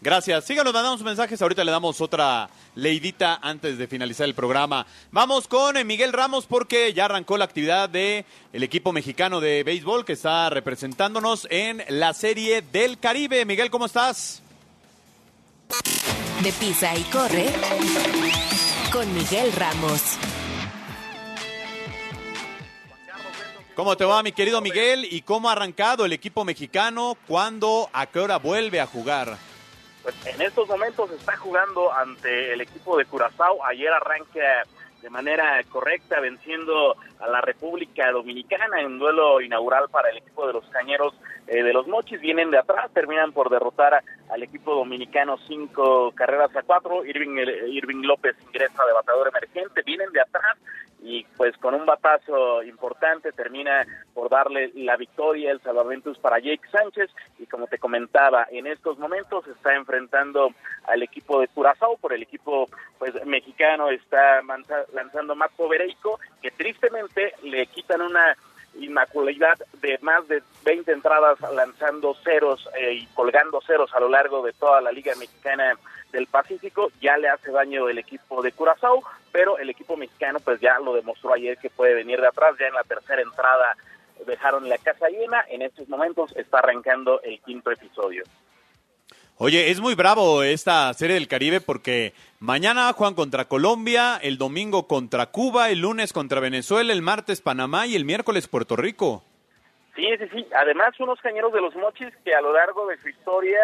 [0.02, 0.44] Gracias.
[0.46, 1.40] Síganos mandando sus mensajes.
[1.40, 4.84] Ahorita le damos otra leidita antes de finalizar el programa.
[5.12, 9.62] Vamos con eh, Miguel Ramos porque ya arrancó la actividad del el equipo mexicano de
[9.62, 13.44] béisbol que está representándonos en la Serie del Caribe.
[13.44, 14.42] Miguel, ¿cómo estás?
[16.42, 17.46] De pisa y corre
[18.90, 20.02] con Miguel Ramos.
[23.76, 25.06] ¿Cómo te va, mi querido Miguel?
[25.08, 27.16] ¿Y cómo ha arrancado el equipo mexicano?
[27.28, 29.51] ¿Cuándo, a qué hora vuelve a jugar?
[30.02, 33.64] Pues en estos momentos está jugando ante el equipo de Curazao.
[33.64, 34.64] Ayer arranca
[35.00, 40.52] de manera correcta venciendo a la República Dominicana en duelo inaugural para el equipo de
[40.52, 41.14] los Cañeros
[41.46, 42.20] eh, de los Mochis.
[42.20, 47.04] Vienen de atrás, terminan por derrotar al equipo dominicano cinco carreras a cuatro.
[47.04, 47.36] Irving,
[47.68, 49.82] Irving López ingresa de bateador emergente.
[49.82, 50.56] Vienen de atrás
[51.02, 53.84] y pues con un batazo importante termina
[54.14, 58.98] por darle la victoria el salvaventus para Jake Sánchez y como te comentaba en estos
[58.98, 60.50] momentos está enfrentando
[60.86, 64.42] al equipo de Curazao por el equipo pues mexicano está
[64.92, 68.36] lanzando Marco Bereico que tristemente le quitan una
[68.74, 74.42] inmaculidad de más de 20 entradas lanzando ceros eh, y colgando ceros a lo largo
[74.42, 75.76] de toda la Liga Mexicana
[76.12, 80.60] del Pacífico, ya le hace daño el equipo de Curazao, pero el equipo mexicano pues
[80.60, 83.76] ya lo demostró ayer que puede venir de atrás, ya en la tercera entrada
[84.26, 88.24] dejaron la casa llena, en estos momentos está arrancando el quinto episodio.
[89.44, 94.86] Oye, es muy bravo esta serie del Caribe porque mañana juegan contra Colombia, el domingo
[94.86, 99.24] contra Cuba, el lunes contra Venezuela, el martes Panamá y el miércoles Puerto Rico.
[99.96, 100.46] Sí, sí, sí.
[100.54, 103.58] Además, unos cañeros de los mochis que a lo largo de su historia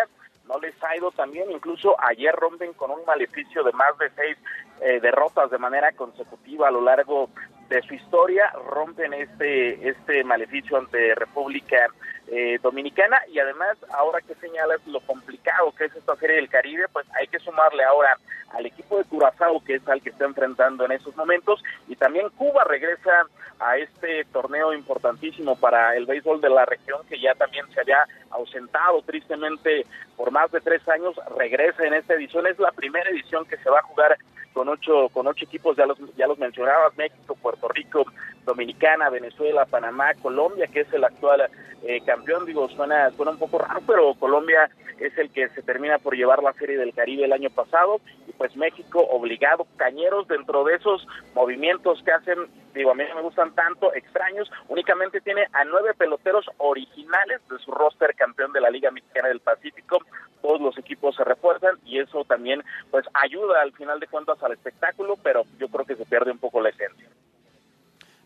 [0.48, 1.48] no les ha ido también.
[1.52, 4.36] Incluso ayer rompen con un maleficio de más de seis
[4.80, 7.30] eh, derrotas de manera consecutiva a lo largo
[7.68, 8.50] de su historia.
[8.68, 11.86] Rompen este, este maleficio ante República
[12.30, 16.86] eh, Dominicana y además, ahora que señalas lo complicado que es esta serie del Caribe,
[16.92, 18.18] pues hay que sumarle ahora
[18.52, 22.28] al equipo de Curazao, que es al que está enfrentando en esos momentos, y también
[22.30, 23.26] Cuba regresa
[23.60, 28.06] a este torneo importantísimo para el béisbol de la región, que ya también se había
[28.30, 33.46] ausentado tristemente por más de tres años, regresa en esta edición, es la primera edición
[33.46, 34.16] que se va a jugar
[34.52, 38.04] con ocho, con ocho equipos, ya los, ya los mencionabas, México, Puerto Rico,
[38.48, 41.48] Dominicana, Venezuela, Panamá, Colombia, que es el actual
[41.82, 44.68] eh, campeón, digo, suena, suena un poco raro, pero Colombia
[44.98, 48.32] es el que se termina por llevar la Serie del Caribe el año pasado, y
[48.32, 53.22] pues México obligado, cañeros dentro de esos movimientos que hacen, digo, a mí no me
[53.22, 58.70] gustan tanto, extraños, únicamente tiene a nueve peloteros originales de su roster campeón de la
[58.70, 59.98] Liga Mexicana del Pacífico,
[60.42, 64.52] todos los equipos se refuerzan y eso también pues ayuda al final de cuentas al
[64.52, 67.08] espectáculo, pero yo creo que se pierde un poco la esencia.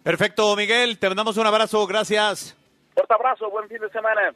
[0.02, 2.56] Perfecto, Miguel, te mandamos un abrazo, gracias.
[2.92, 4.34] Fuerte abrazo, buen fin de semana.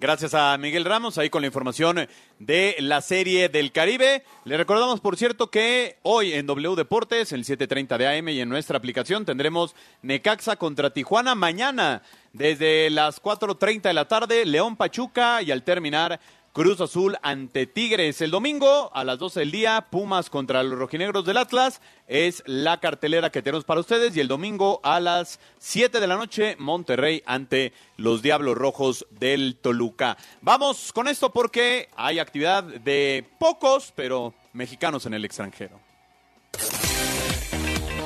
[0.00, 4.22] Gracias a Miguel Ramos, ahí con la información de la serie del Caribe.
[4.44, 8.48] Le recordamos, por cierto, que hoy en W Deportes, el 7.30 de AM y en
[8.48, 11.34] nuestra aplicación tendremos Necaxa contra Tijuana.
[11.34, 16.20] Mañana, desde las 4.30 de la tarde, León Pachuca y al terminar
[16.58, 18.20] Cruz Azul ante Tigres.
[18.20, 21.80] El domingo a las 12 del día, Pumas contra los rojinegros del Atlas.
[22.08, 24.16] Es la cartelera que tenemos para ustedes.
[24.16, 29.54] Y el domingo a las 7 de la noche, Monterrey ante los Diablos Rojos del
[29.54, 30.16] Toluca.
[30.40, 35.78] Vamos con esto porque hay actividad de pocos, pero mexicanos en el extranjero.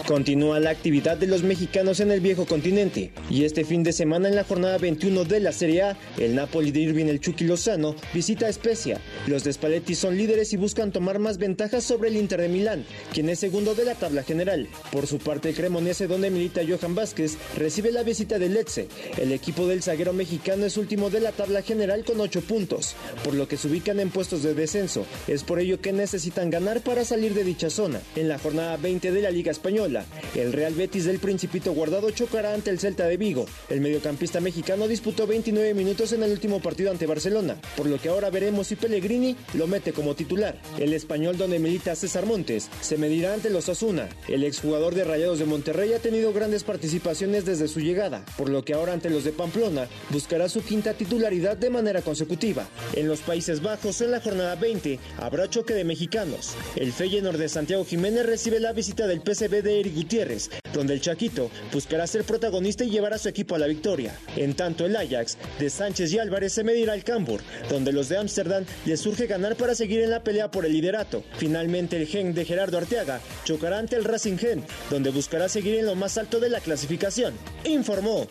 [0.07, 4.29] Continúa la actividad de los mexicanos en el viejo continente y este fin de semana
[4.29, 7.95] en la jornada 21 de la Serie A, el Napoli de Irving el Chucky Lozano
[8.13, 9.01] visita Especia.
[9.29, 12.85] Los de Spalletti son líderes y buscan tomar más ventajas sobre el Inter de Milán,
[13.13, 14.67] quien es segundo de la tabla general.
[14.91, 18.89] Por su parte, el Cremonese, donde milita Johan Vázquez, recibe la visita del Lecce.
[19.19, 23.35] El equipo del zaguero mexicano es último de la tabla general con 8 puntos, por
[23.35, 25.07] lo que se ubican en puestos de descenso.
[25.29, 28.01] Es por ello que necesitan ganar para salir de dicha zona.
[28.17, 29.92] En la jornada 20 de la Liga Española,
[30.35, 33.47] El Real Betis del Principito Guardado chocará ante el Celta de Vigo.
[33.69, 38.09] El mediocampista mexicano disputó 29 minutos en el último partido ante Barcelona, por lo que
[38.09, 40.57] ahora veremos si Pellegrini lo mete como titular.
[40.79, 44.09] El español donde milita César Montes se medirá ante los Asuna.
[44.29, 48.65] El exjugador de Rayados de Monterrey ha tenido grandes participaciones desde su llegada, por lo
[48.65, 52.67] que ahora ante los de Pamplona buscará su quinta titularidad de manera consecutiva.
[52.95, 56.55] En los Países Bajos, en la jornada 20, habrá choque de mexicanos.
[56.77, 61.51] El Feyenoord de Santiago Jiménez recibe la visita del PSV de Gutiérrez, donde el Chaquito
[61.73, 64.19] buscará ser protagonista y llevar a su equipo a la victoria.
[64.37, 68.19] En tanto, el Ajax de Sánchez y Álvarez se medirá al Cambur, donde los de
[68.19, 71.25] Ámsterdam les surge ganar para seguir en la pelea por el liderato.
[71.37, 75.87] Finalmente, el Gen de Gerardo Arteaga chocará ante el Racing Gen, donde buscará seguir en
[75.87, 77.35] lo más alto de la clasificación.
[77.65, 78.27] Informó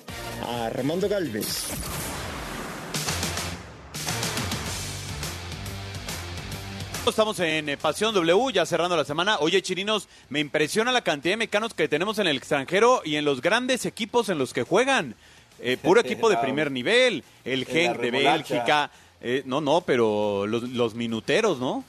[0.48, 2.11] Armando Galvez.
[7.08, 9.38] Estamos en eh, Pasión W, ya cerrando la semana.
[9.40, 13.26] Oye, Chirinos, me impresiona la cantidad de mexicanos que tenemos en el extranjero y en
[13.26, 15.16] los grandes equipos en los que juegan.
[15.60, 17.24] Eh, puro equipo de primer nivel.
[17.44, 18.92] El Genk de Bélgica.
[19.20, 21.84] Eh, no, no, pero los, los minuteros, ¿no?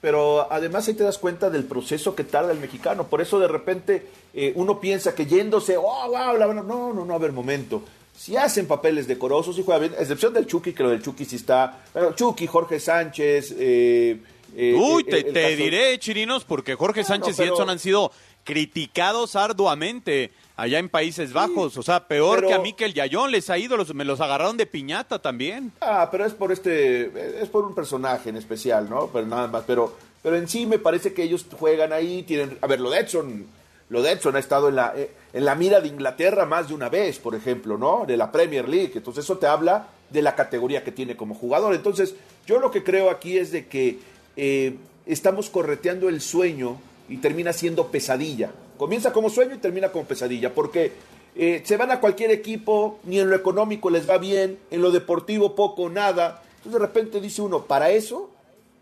[0.00, 3.06] pero además ahí te das cuenta del proceso que tarda el mexicano.
[3.06, 7.14] Por eso de repente eh, uno piensa que yéndose, oh, wow, la, no, no, no,
[7.14, 7.82] a ver, momento.
[8.16, 11.24] Si hacen papeles decorosos y juegan bien, a excepción del Chucky, que lo del Chucky
[11.24, 11.80] sí está.
[11.92, 13.54] Bueno, Chucky, Jorge Sánchez.
[13.58, 14.20] Eh,
[14.56, 18.10] eh, Uy, el- te, diré, Chirinos, porque Jorge Sánchez y pero- Edson han sido
[18.44, 21.76] criticados arduamente allá en Países Bajos.
[21.76, 24.56] O sea, peor pero- que a Mikel Yayón les ha ido, los, me los agarraron
[24.56, 25.72] de piñata también.
[25.80, 29.06] Ah, pero es por este, es por un personaje en especial, ¿no?
[29.12, 32.66] Pero nada más, pero, pero en sí me parece que ellos juegan ahí, tienen, a
[32.66, 33.46] ver, lo de Edson,
[33.88, 36.74] lo de Edson ha estado en la, eh, en la mira de Inglaterra más de
[36.74, 38.04] una vez, por ejemplo, ¿no?
[38.06, 41.74] De la Premier League, entonces eso te habla de la categoría que tiene como jugador.
[41.74, 42.14] Entonces,
[42.46, 43.98] yo lo que creo aquí es de que
[44.42, 44.74] eh,
[45.04, 46.80] estamos correteando el sueño
[47.10, 48.50] y termina siendo pesadilla.
[48.78, 50.92] Comienza como sueño y termina como pesadilla, porque
[51.36, 54.92] eh, se van a cualquier equipo, ni en lo económico les va bien, en lo
[54.92, 56.42] deportivo poco, nada.
[56.56, 58.30] Entonces de repente dice uno, para eso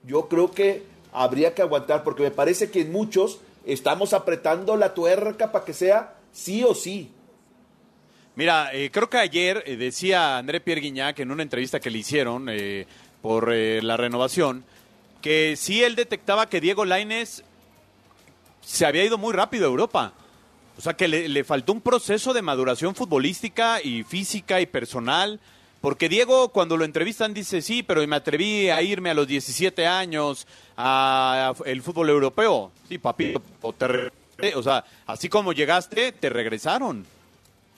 [0.04, 4.94] yo creo que habría que aguantar, porque me parece que en muchos estamos apretando la
[4.94, 7.10] tuerca para que sea sí o sí.
[8.36, 12.46] Mira, eh, creo que ayer decía André Pierre Guignac en una entrevista que le hicieron
[13.20, 14.64] por la renovación
[15.22, 17.42] que sí él detectaba que Diego Lainez
[18.64, 20.12] se había ido muy rápido a Europa.
[20.76, 25.40] O sea, que le, le faltó un proceso de maduración futbolística y física y personal.
[25.80, 29.86] Porque Diego, cuando lo entrevistan, dice, sí, pero me atreví a irme a los 17
[29.86, 30.46] años
[30.76, 32.72] a, el fútbol europeo.
[32.88, 34.10] Sí, papito, o, te
[34.54, 37.06] o sea, así como llegaste, te regresaron.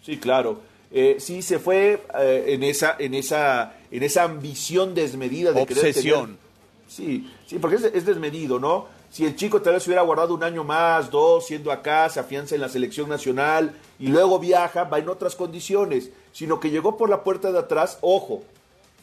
[0.05, 0.61] Sí, claro.
[0.93, 5.86] Eh, sí, se fue eh, en, esa, en, esa, en esa ambición desmedida de querer
[5.86, 6.24] Obsesión.
[6.26, 6.50] tener-
[6.91, 8.86] Sí, sí, porque es, es desmedido, ¿no?
[9.12, 12.57] Si el chico tal vez hubiera guardado un año más, dos, siendo acá, se afianza
[12.57, 17.09] en la selección nacional y luego viaja, va en otras condiciones, sino que llegó por
[17.09, 18.43] la puerta de atrás, ojo,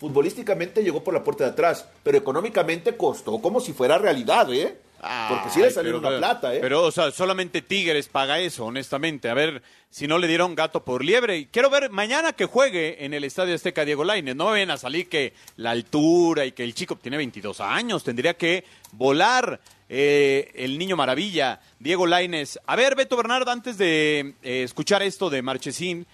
[0.02, 4.78] futbolísticamente llegó por la puerta de atrás, pero económicamente costó como si fuera realidad, ¿eh?
[5.00, 6.60] Porque sí le salió una plata, ¿eh?
[6.62, 9.30] Pero, o sea, solamente Tigres paga eso, honestamente.
[9.30, 11.38] A ver si no le dieron gato por liebre.
[11.38, 14.36] Y quiero ver mañana que juegue en el Estadio Azteca Diego Lainez.
[14.36, 18.04] No ven a salir que la altura y que el chico tiene 22 años.
[18.04, 22.60] Tendría que volar eh, el niño maravilla, Diego Lainez.
[22.66, 26.06] A ver, Beto Bernardo, antes de eh, escuchar esto de Marchesín,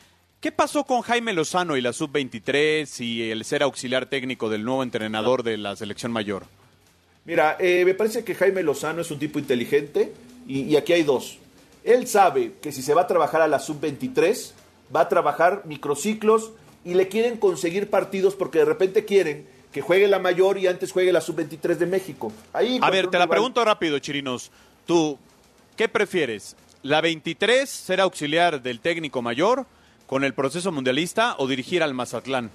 [0.41, 4.83] ¿qué pasó con Jaime Lozano y la Sub-23 y el ser auxiliar técnico del nuevo
[4.83, 6.45] entrenador de la selección mayor?
[7.25, 10.13] Mira, eh, me parece que Jaime Lozano es un tipo inteligente
[10.47, 11.37] y, y aquí hay dos.
[11.83, 14.51] Él sabe que si se va a trabajar a la sub-23,
[14.93, 16.51] va a trabajar microciclos
[16.85, 20.91] y le quieren conseguir partidos porque de repente quieren que juegue la mayor y antes
[20.91, 22.31] juegue la sub-23 de México.
[22.53, 24.51] Ahí A ver, te la rival- pregunto rápido, Chirinos.
[24.85, 25.17] ¿Tú
[25.77, 26.55] qué prefieres?
[26.83, 29.65] ¿La 23 ser auxiliar del técnico mayor
[30.05, 32.51] con el proceso mundialista o dirigir al Mazatlán?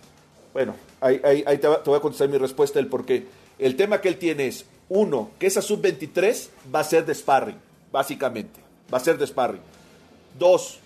[0.53, 3.27] Bueno, ahí, ahí- ahí te, va- te voy a contestar mi respuesta del por qué.
[3.59, 7.57] El tema que él tiene es, uno, que esa sub-23 va a ser de sparring,
[7.93, 8.61] básicamente.
[8.93, 9.61] Va a ser de sparring.
[10.39, 10.79] Dos,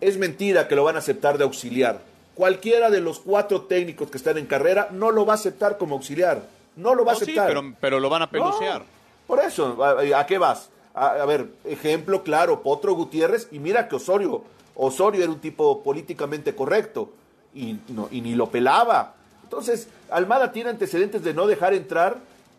[0.00, 2.00] es mentira que lo van a aceptar de auxiliar.
[2.34, 5.94] Cualquiera de los cuatro técnicos que están en carrera no lo va a aceptar como
[5.96, 6.42] auxiliar.
[6.76, 7.48] No lo va a No, sí, aceptar.
[7.48, 8.82] pero, pero lo van a pelucear.
[9.26, 10.70] Por eso, ¿a, a qué vas?
[10.94, 14.42] A, a ver, ejemplo claro, Potro Gutiérrez, y mira que Osorio,
[14.74, 17.10] Osorio era un tipo políticamente correcto,
[17.54, 19.14] y, no, y ni lo pelaba.
[19.50, 22.18] Entonces, Almada tiene antecedentes de no dejar entrar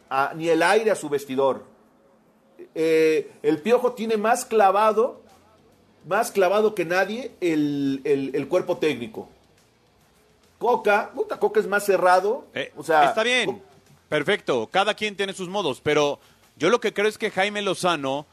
[0.09, 1.63] a- ni el aire a su vestidor.
[2.75, 5.21] Eh, el Piojo tiene más clavado,
[6.05, 9.29] más clavado que nadie el, el- el cuerpo técnico.
[10.59, 12.43] Coca, puta, Coca es más cerrado.
[12.75, 13.61] o sea, Eh, Está bien,
[14.09, 14.67] perfecto.
[14.69, 16.19] Cada quien tiene sus modos, pero
[16.57, 18.25] yo lo que creo es que Jaime Lozano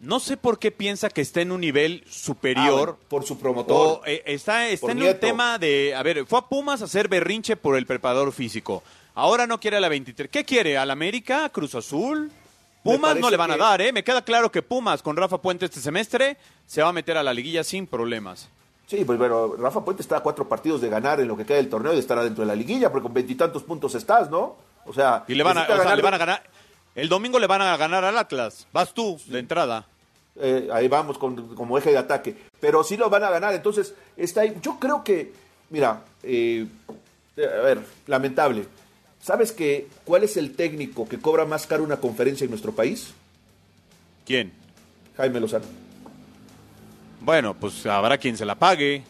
[0.00, 2.98] no sé por qué piensa que está en un nivel superior.
[3.00, 4.00] Ah, por su promotor.
[4.00, 7.08] O, eh, está está en un tema de, a ver, fue a Pumas a hacer
[7.08, 8.82] berrinche por el preparador físico.
[9.14, 10.30] Ahora no quiere a la 23.
[10.30, 10.76] ¿Qué quiere?
[10.76, 11.48] ¿Al América?
[11.48, 12.30] ¿Cruz Azul?
[12.82, 13.92] Pumas no le van a dar, ¿eh?
[13.92, 16.36] Me queda claro que Pumas con Rafa Puente este semestre
[16.66, 18.48] se va a meter a la liguilla sin problemas.
[18.86, 21.56] Sí, pues bueno, Rafa Puente está a cuatro partidos de ganar en lo que queda
[21.56, 24.56] del torneo y de estar adentro de la liguilla, porque con veintitantos puntos estás, ¿no?
[24.84, 26.42] O sea, Y le van a, necesita o sea, ganar- le van a ganar.
[26.96, 28.66] El domingo le van a ganar al Atlas.
[28.72, 29.84] Vas tú, de entrada.
[30.40, 32.34] Eh, ahí vamos con, como eje de ataque.
[32.58, 33.54] Pero sí lo van a ganar.
[33.54, 34.56] Entonces, está ahí.
[34.62, 35.32] Yo creo que,
[35.68, 36.66] mira, eh,
[37.36, 38.64] a ver, lamentable.
[39.20, 43.12] ¿Sabes que cuál es el técnico que cobra más caro una conferencia en nuestro país?
[44.24, 44.52] ¿Quién?
[45.18, 45.66] Jaime Lozano.
[47.20, 49.02] Bueno, pues habrá quien se la pague.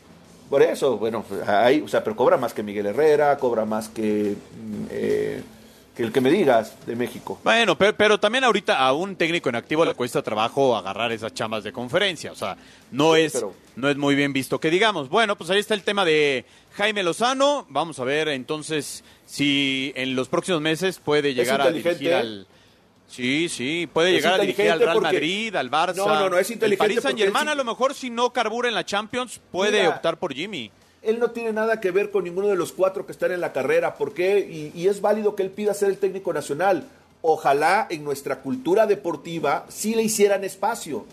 [0.50, 4.34] Por eso, bueno, ahí, o sea, pero cobra más que Miguel Herrera, cobra más que,
[4.34, 5.42] mm, eh,
[5.96, 7.40] que el que me digas de México.
[7.42, 11.32] Bueno, pero, pero también ahorita a un técnico en activo le cuesta trabajo agarrar esas
[11.32, 12.32] chamas de conferencia.
[12.32, 12.56] O sea,
[12.92, 15.08] no, Sí, es, pero- no es muy bien visto que digamos.
[15.08, 16.44] Bueno, pues ahí está el tema de
[16.74, 17.64] Jaime Lozano.
[17.70, 22.46] Vamos a ver entonces si en los próximos meses puede llegar a dirigir al...
[23.08, 25.94] Sí, sí, puede Es llegar a dirigir al Real porque- Madrid, al Barça.
[25.94, 27.94] No, no, no, es inteligente El Paris porque Saint Germain él sí- a lo mejor
[27.94, 30.70] si no carbura en la Champions puede Mira, optar por Jimmy.
[31.06, 33.52] Él no tiene nada que ver con ninguno de los cuatro que están en la
[33.52, 33.94] carrera.
[33.96, 34.38] ¿Por qué?
[34.40, 36.86] Y, y es válido que él pida ser el técnico nacional.
[37.22, 41.06] Ojalá en nuestra cultura deportiva sí le hicieran espacio.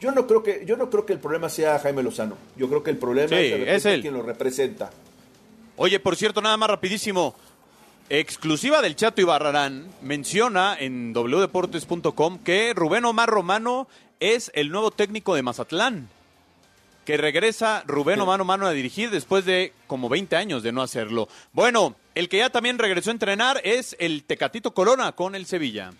[0.00, 2.36] Yo no creo que, yo no creo que el problema sea Jaime Lozano.
[2.56, 3.34] Yo creo que el problema Sí,
[3.66, 4.02] es, él.
[4.02, 4.90] quien lo representa.
[5.76, 7.34] Oye, por cierto, nada más rapidísimo.
[8.08, 13.88] Exclusiva del Chato Ibarrarán menciona en wdeportes.com que Rubén Omar Romano
[14.20, 16.08] es el nuevo técnico de Mazatlán.
[17.06, 21.28] Que regresa Rubén Omar Romano a dirigir después de como 20 años de no hacerlo.
[21.52, 25.92] Bueno, el que ya también regresó a entrenar es el Tecatito Corona con el Sevilla.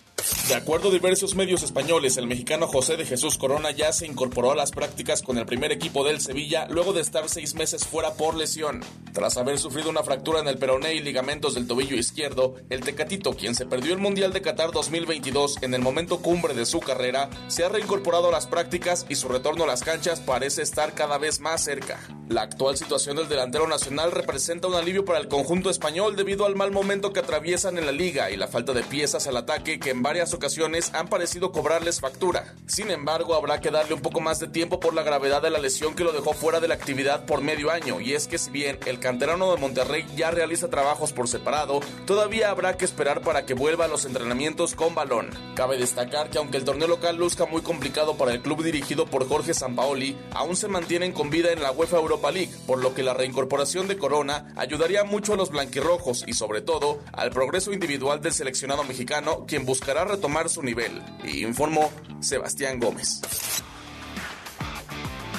[0.47, 4.51] De acuerdo a diversos medios españoles, el mexicano José de Jesús Corona ya se incorporó
[4.51, 8.13] a las prácticas con el primer equipo del Sevilla luego de estar seis meses fuera
[8.13, 8.81] por lesión.
[9.13, 13.33] Tras haber sufrido una fractura en el peroné y ligamentos del tobillo izquierdo, el Tecatito,
[13.33, 17.29] quien se perdió el Mundial de Qatar 2022 en el momento cumbre de su carrera,
[17.47, 21.17] se ha reincorporado a las prácticas y su retorno a las canchas parece estar cada
[21.17, 21.99] vez más cerca.
[22.29, 26.55] La actual situación del delantero nacional representa un alivio para el conjunto español debido al
[26.55, 29.91] mal momento que atraviesan en la liga y la falta de piezas al ataque que
[29.91, 32.55] en ocasiones han parecido cobrarles factura.
[32.65, 35.59] Sin embargo, habrá que darle un poco más de tiempo por la gravedad de la
[35.59, 38.51] lesión que lo dejó fuera de la actividad por medio año, y es que si
[38.51, 43.45] bien el canterano de Monterrey ya realiza trabajos por separado, todavía habrá que esperar para
[43.45, 45.29] que vuelva a los entrenamientos con balón.
[45.55, 49.27] Cabe destacar que aunque el torneo local luzca muy complicado para el club dirigido por
[49.27, 53.03] Jorge Sampaoli, aún se mantienen con vida en la UEFA Europa League, por lo que
[53.03, 58.21] la reincorporación de Corona ayudaría mucho a los blanquirrojos y sobre todo al progreso individual
[58.21, 63.21] del seleccionado mexicano, quien buscará retomar su nivel, informó Sebastián Gómez.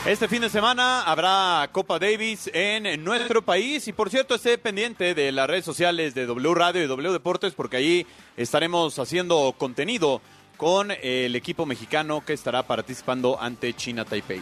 [0.06, 5.14] Este fin de semana habrá Copa Davis en nuestro país y por cierto esté pendiente
[5.14, 8.06] de las redes sociales de W Radio y W Deportes porque ahí
[8.36, 10.22] estaremos haciendo contenido
[10.56, 14.40] con el equipo mexicano que estará participando ante China Taipei.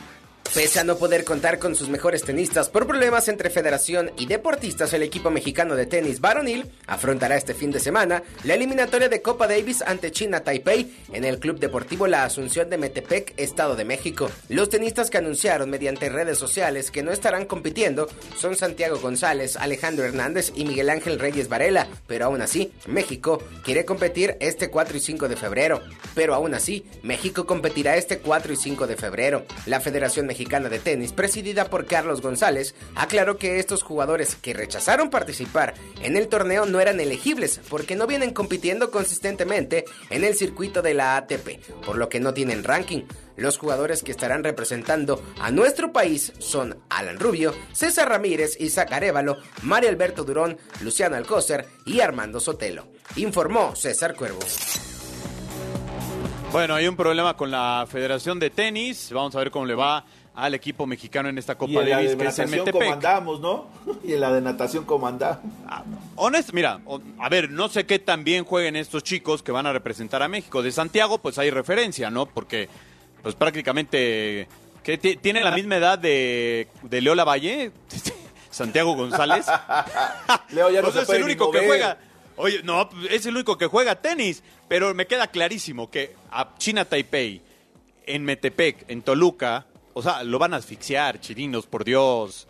[0.55, 4.93] Pese a no poder contar con sus mejores tenistas por problemas entre federación y deportistas,
[4.95, 9.49] el equipo mexicano de tenis varonil afrontará este fin de semana la eliminatoria de Copa
[9.49, 14.31] Davis ante China Taipei en el Club Deportivo La Asunción de Metepec, Estado de México.
[14.49, 20.07] Los tenistas que anunciaron mediante redes sociales que no estarán compitiendo son Santiago González, Alejandro
[20.07, 25.01] Hernández y Miguel Ángel Reyes Varela, pero aún así, México quiere competir este 4 y
[25.01, 25.83] 5 de febrero.
[26.15, 29.45] Pero aún así, México competirá este 4 y 5 de febrero.
[29.67, 35.09] La Federación Mexicana de Tenis, presidida por Carlos González, aclaró que estos jugadores que rechazaron
[35.09, 40.83] participar en el torneo no eran elegibles porque no vienen compitiendo consistentemente en el circuito
[40.83, 43.05] de la ATP, por lo que no tienen ranking.
[43.37, 49.39] Los jugadores que estarán representando a nuestro país son Alan Rubio, César Ramírez, Isaac Arevalo,
[49.63, 52.89] Mario Alberto Durón, Luciano Alcócer y Armando Sotelo.
[53.17, 54.41] Informó César Cuervo.
[56.53, 59.11] Bueno, hay un problema con la Federación de Tenis.
[59.13, 60.07] Vamos a ver cómo le va
[60.37, 62.83] al equipo mexicano en esta Y Copa en la de que es en natación Metepec.
[62.85, 63.67] comandamos, ¿no?
[64.05, 65.41] Y en la de natación comandamos.
[66.15, 66.81] Honest, mira,
[67.19, 70.29] a ver, no sé qué tan bien jueguen estos chicos que van a representar a
[70.29, 70.63] México.
[70.63, 72.27] De Santiago, pues hay referencia, ¿no?
[72.27, 72.69] Porque,
[73.23, 74.47] pues prácticamente,
[74.83, 77.73] que ti- tiene la misma edad de, de Leo Lavalle,
[78.51, 79.47] Santiago González.
[80.51, 81.99] Leo ya no Pues se es puede el ni único que juega.
[82.37, 84.43] Oye, no, es el único que juega tenis.
[84.69, 87.41] Pero me queda clarísimo que a China Taipei,
[88.05, 89.65] en Metepec, en Toluca,
[89.97, 92.47] o sea, lo van a asfixiar, chirinos, por Dios.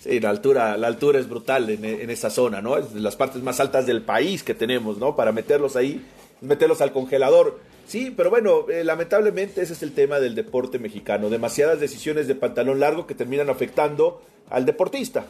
[0.00, 2.76] Sí, la altura, la altura es brutal en, esa zona, ¿no?
[2.76, 5.16] Es de las partes más altas del país que tenemos, ¿no?
[5.16, 6.04] Para meterlos ahí,
[6.42, 7.58] meterlos al congelador.
[7.86, 11.30] Sí, pero bueno, eh, lamentablemente ese es el tema del deporte mexicano.
[11.30, 15.24] Demasiadas decisiones de pantalón largo que terminan afectando al deportista.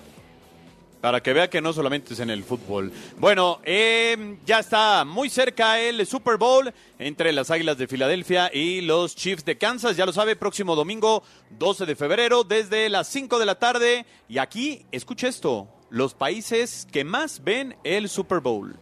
[1.01, 2.93] Para que vea que no solamente es en el fútbol.
[3.19, 8.81] Bueno, eh, ya está muy cerca el Super Bowl entre las Águilas de Filadelfia y
[8.81, 9.97] los Chiefs de Kansas.
[9.97, 11.23] Ya lo sabe, próximo domingo
[11.59, 14.07] 12 de febrero desde las 5 de la tarde.
[14.29, 18.77] Y aquí, escuche esto, los países que más ven el Super Bowl.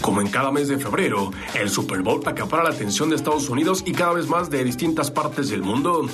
[0.00, 3.82] Como en cada mes de febrero, el Super Bowl acapara la atención de Estados Unidos
[3.84, 6.08] y cada vez más de distintas partes del mundo.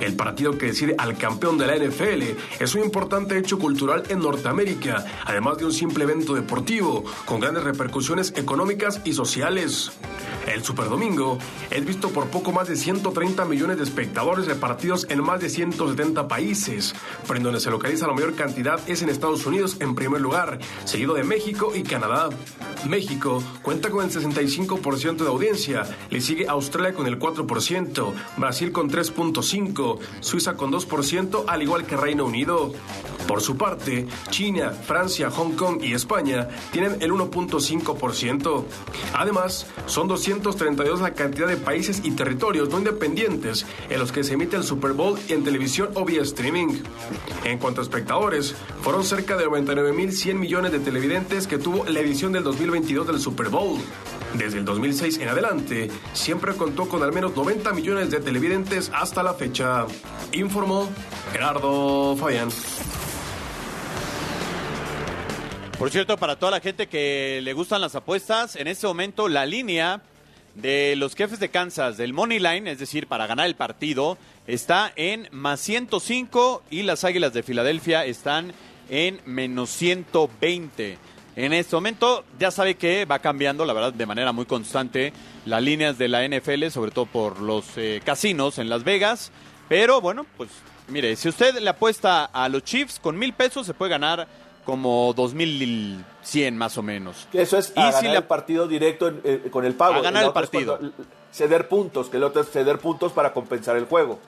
[0.00, 2.22] El partido que decide al campeón de la NFL
[2.58, 7.64] es un importante hecho cultural en Norteamérica, además de un simple evento deportivo, con grandes
[7.64, 9.92] repercusiones económicas y sociales.
[10.46, 11.38] El Superdomingo
[11.70, 16.28] es visto por poco más de 130 millones de espectadores repartidos en más de 170
[16.28, 16.94] países,
[17.26, 20.58] pero en donde se localiza la mayor cantidad es en Estados Unidos en primer lugar,
[20.84, 22.30] seguido de México y Canadá.
[22.88, 28.90] México cuenta con el 65% de audiencia, le sigue Australia con el 4%, Brasil con
[28.90, 29.89] 3.5%,
[30.20, 32.72] Suiza con 2%, al igual que Reino Unido.
[33.26, 38.64] Por su parte, China, Francia, Hong Kong y España tienen el 1.5%.
[39.14, 44.34] Además, son 232 la cantidad de países y territorios no independientes en los que se
[44.34, 46.82] emite el Super Bowl en televisión o vía streaming.
[47.44, 52.32] En cuanto a espectadores, fueron cerca de 99.100 millones de televidentes que tuvo la edición
[52.32, 53.78] del 2022 del Super Bowl.
[54.34, 59.22] Desde el 2006 en adelante, siempre contó con al menos 90 millones de televidentes hasta
[59.22, 59.86] la fecha.
[60.32, 60.88] Informó
[61.32, 62.48] Gerardo Fabián.
[65.78, 69.46] Por cierto, para toda la gente que le gustan las apuestas, en este momento la
[69.46, 70.02] línea
[70.54, 74.92] de los jefes de Kansas del Money Line, es decir, para ganar el partido, está
[74.96, 78.52] en más 105 y las Águilas de Filadelfia están
[78.90, 80.98] en menos 120.
[81.36, 85.12] En este momento ya sabe que va cambiando, la verdad, de manera muy constante
[85.46, 89.30] las líneas de la NFL, sobre todo por los eh, casinos en Las Vegas.
[89.68, 90.50] Pero bueno, pues
[90.88, 94.26] mire, si usted le apuesta a los Chiefs con mil pesos, se puede ganar
[94.64, 97.26] como 2100 más o menos.
[97.32, 99.94] Eso es a ganar el partido directo en- eh, con el pago.
[99.94, 100.78] A ganar El partido.
[100.78, 100.96] cuando-
[101.32, 104.18] Ceder puntos, que el otro es ceder puntos para compensar el juego.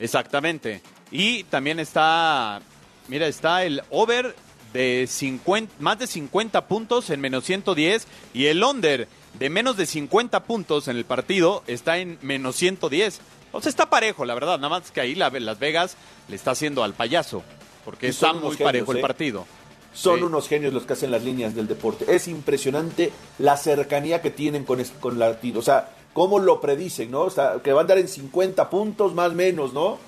[0.00, 0.82] Exactamente.
[1.10, 2.60] Y también está,
[3.08, 4.34] mira, está el over
[4.76, 9.08] de 50, más de 50 puntos en menos 110 y el under
[9.38, 13.20] de menos de 50 puntos en el partido está en menos 110.
[13.52, 14.56] O sea, está parejo, la verdad.
[14.58, 15.96] Nada más que ahí la- Las Vegas
[16.28, 17.42] le está haciendo al payaso.
[17.84, 19.02] Porque está muy parejo el ¿eh?
[19.02, 19.46] partido.
[19.94, 20.24] Son Sí.
[20.24, 22.04] unos genios los que hacen las líneas del deporte.
[22.14, 25.38] Es impresionante la cercanía que tienen con, es- con la...
[25.54, 27.20] O sea, cómo lo predicen, ¿no?
[27.22, 29.98] O sea, que va a andar en 50 puntos más o menos, ¿no?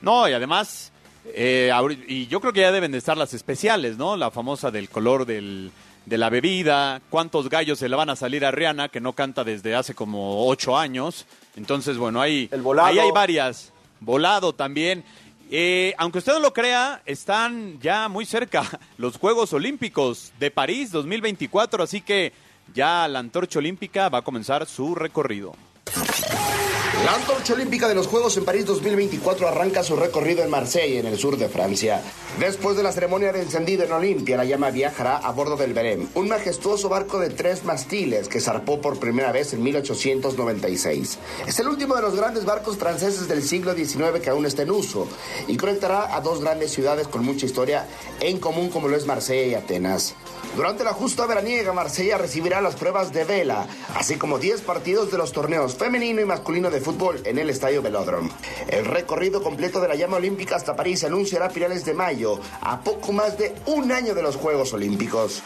[0.00, 0.89] No, y además,
[1.34, 1.72] eh,
[2.06, 4.16] y yo creo que ya deben de estar las especiales, ¿no?
[4.16, 5.70] La famosa del color del,
[6.06, 9.44] de la bebida, cuántos gallos se le van a salir a Rihanna, que no canta
[9.44, 11.26] desde hace como ocho años.
[11.56, 12.88] Entonces, bueno, ahí, volado.
[12.88, 13.72] ahí hay varias.
[14.00, 15.04] Volado también.
[15.50, 18.64] Eh, aunque usted no lo crea, están ya muy cerca
[18.98, 22.32] los Juegos Olímpicos de París 2024, así que
[22.72, 25.54] ya la antorcha olímpica va a comenzar su recorrido.
[27.04, 31.06] La antorcha olímpica de los Juegos en París 2024 arranca su recorrido en Marsella, en
[31.06, 32.02] el sur de Francia.
[32.38, 36.08] Después de la ceremonia de encendido en Olimpia, la llama viajará a bordo del Belém,
[36.14, 41.18] un majestuoso barco de tres mastiles que zarpó por primera vez en 1896.
[41.46, 44.70] Es el último de los grandes barcos franceses del siglo XIX que aún está en
[44.70, 45.08] uso
[45.48, 47.86] y conectará a dos grandes ciudades con mucha historia
[48.20, 50.14] en común como lo es Marsella y Atenas.
[50.54, 55.16] Durante la justa veraniega, Marsella recibirá las pruebas de vela, así como 10 partidos de
[55.16, 56.89] los torneos femenino y masculino de fútbol
[57.24, 58.30] en el Estadio Velódromo.
[58.68, 62.40] El recorrido completo de la llama olímpica hasta París se anunciará a finales de mayo,
[62.60, 65.40] a poco más de un año de los Juegos Olímpicos.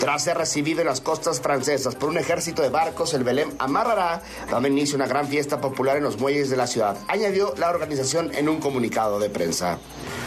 [0.00, 4.22] Tras ser recibido en las costas francesas por un ejército de barcos, el Belém amarrará,
[4.50, 7.68] dando inicio a una gran fiesta popular en los muelles de la ciudad, añadió la
[7.68, 9.78] organización en un comunicado de prensa.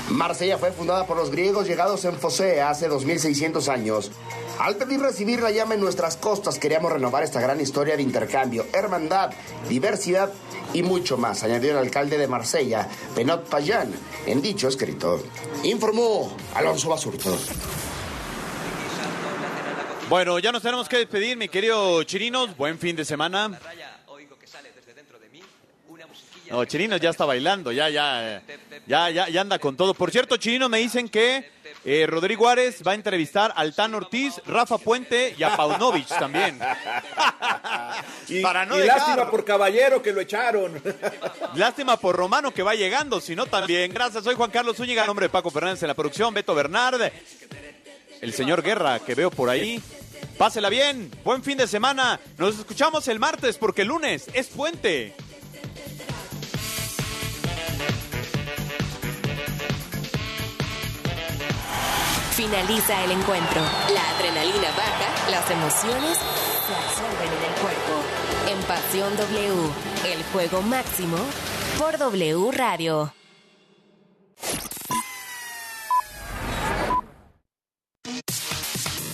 [0.10, 4.12] Marsella fue fundada por los griegos llegados en Fosea hace 2600 años.
[4.60, 8.66] Al pedir recibir la llama en nuestras costas, queríamos renovar esta gran historia de intercambio,
[8.74, 9.32] hermandad,
[9.70, 10.34] diversidad
[10.74, 13.92] y mucho más, añadió el alcalde de Marsella, Penot Payan,
[14.26, 15.24] en dicho escrito.
[15.64, 17.38] Informó Alonso Basurto.
[20.10, 22.58] Bueno, ya nos tenemos que despedir, mi querido Chirinos.
[22.58, 23.60] Buen fin de semana.
[26.50, 28.42] No, Chirinos ya está bailando, ya, ya, eh,
[28.88, 29.94] ya, ya, ya anda con todo.
[29.94, 31.52] Por cierto, Chirinos me dicen que
[31.86, 36.60] eh, Rodrigo Ares va a entrevistar al Tan Ortiz, Rafa Puente y a Paunovic también.
[38.28, 38.98] Y, Para no y dejar.
[39.00, 40.80] lástima por Caballero que lo echaron.
[41.56, 43.92] Lástima por Romano que va llegando, si no también.
[43.92, 47.12] Gracias, soy Juan Carlos Zúñiga, nombre de Paco Fernández en la producción, Beto Bernard,
[48.22, 49.82] el señor Guerra que veo por ahí.
[50.38, 52.20] Pásela bien, buen fin de semana.
[52.38, 55.16] Nos escuchamos el martes porque el lunes es puente.
[62.40, 63.60] Finaliza el encuentro.
[63.94, 67.94] La adrenalina baja, las emociones se absorben en el cuerpo.
[68.48, 69.70] En Pasión W,
[70.06, 71.18] el juego máximo
[71.78, 73.14] por W Radio.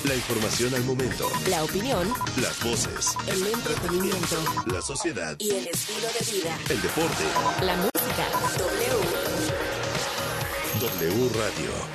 [0.04, 1.28] La información al momento.
[1.50, 2.08] La opinión.
[2.40, 3.18] Las voces.
[3.26, 4.36] El entretenimiento.
[4.68, 5.36] La sociedad.
[5.40, 6.60] Y el estilo de vida.
[6.70, 7.24] El deporte.
[7.62, 8.28] La música.
[8.60, 9.00] W.
[10.80, 11.95] W Radio.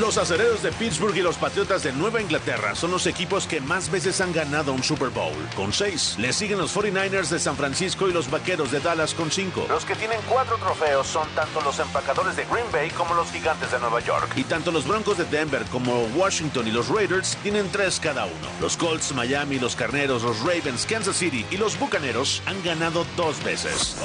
[0.00, 3.90] Los acereros de Pittsburgh y los Patriotas de Nueva Inglaterra son los equipos que más
[3.90, 6.16] veces han ganado un Super Bowl, con seis.
[6.18, 9.64] Le siguen los 49ers de San Francisco y los Vaqueros de Dallas con cinco.
[9.70, 13.70] Los que tienen cuatro trofeos son tanto los empacadores de Green Bay como los gigantes
[13.72, 14.30] de Nueva York.
[14.36, 18.48] Y tanto los Broncos de Denver como Washington y los Raiders tienen tres cada uno.
[18.60, 23.42] Los Colts, Miami, los Carneros, los Ravens, Kansas City y los Bucaneros han ganado dos
[23.42, 23.96] veces.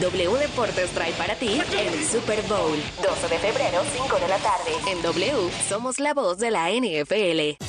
[0.00, 2.78] W Deportes trae para ti el Super Bowl.
[3.02, 4.70] 12 de febrero, 5 de la tarde.
[4.86, 7.62] En W somos la voz de la NFL.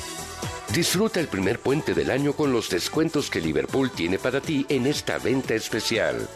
[0.72, 4.86] Disfruta el primer puente del año con los descuentos que Liverpool tiene para ti en
[4.86, 6.28] esta venta especial.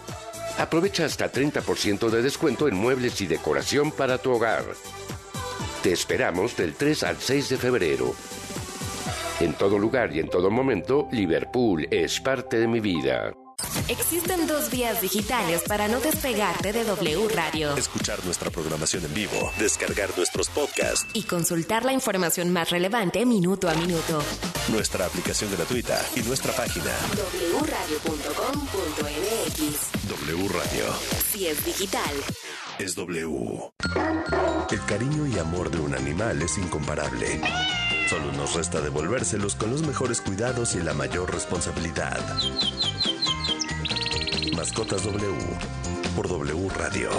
[0.58, 4.64] Aprovecha hasta 30% de descuento en muebles y decoración para tu hogar.
[5.82, 8.14] Te esperamos del 3 al 6 de febrero.
[9.40, 13.32] En todo lugar y en todo momento, Liverpool es parte de mi vida.
[13.88, 17.76] Existen dos vías digitales para no despegarte de W Radio.
[17.76, 23.68] Escuchar nuestra programación en vivo, descargar nuestros podcasts y consultar la información más relevante minuto
[23.68, 24.22] a minuto.
[24.68, 26.92] Nuestra aplicación gratuita y nuestra página
[27.60, 28.48] wradio.com.mx.
[30.08, 30.86] W Radio.
[31.30, 32.14] Si es digital,
[32.78, 33.70] es W.
[34.70, 37.38] El cariño y amor de un animal es incomparable.
[38.08, 42.18] Solo nos resta devolvérselos con los mejores cuidados y la mayor responsabilidad.
[44.52, 45.32] Mascotas W
[46.14, 47.10] por W Radio.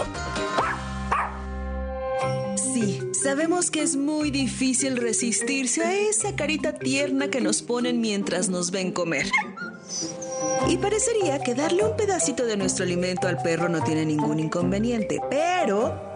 [2.56, 8.50] Sí, sabemos que es muy difícil resistirse a esa carita tierna que nos ponen mientras
[8.50, 9.26] nos ven comer.
[10.70, 15.20] Y parecería que darle un pedacito de nuestro alimento al perro no tiene ningún inconveniente,
[15.30, 16.15] pero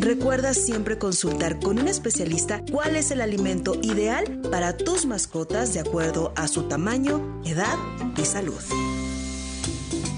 [0.00, 5.80] Recuerda siempre consultar con un especialista cuál es el alimento ideal para tus mascotas de
[5.80, 7.76] acuerdo a su tamaño, edad
[8.16, 8.60] y salud.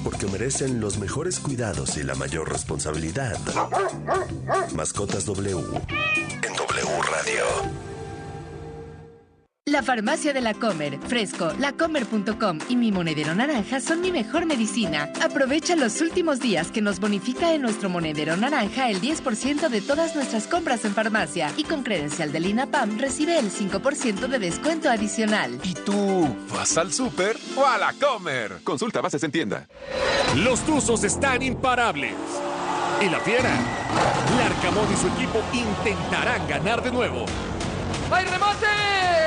[0.04, 3.36] Porque merecen los mejores cuidados y la mayor responsabilidad.
[4.72, 7.91] Mascotas W en W Radio.
[9.72, 15.10] La farmacia de la Comer, Fresco, lacomer.com y mi monedero naranja son mi mejor medicina.
[15.22, 20.14] Aprovecha los últimos días que nos bonifica en nuestro monedero naranja el 10% de todas
[20.14, 25.58] nuestras compras en farmacia y con credencial del INAPAM recibe el 5% de descuento adicional.
[25.62, 28.58] ¿Y tú vas al súper o a la Comer?
[28.64, 29.68] Consulta bases en tienda.
[30.36, 32.12] Los Tuzos están imparables.
[33.00, 33.58] Y la Fiera,
[34.36, 37.24] Larcamón y su equipo intentarán ganar de nuevo.
[38.10, 39.21] ¡Hay remate!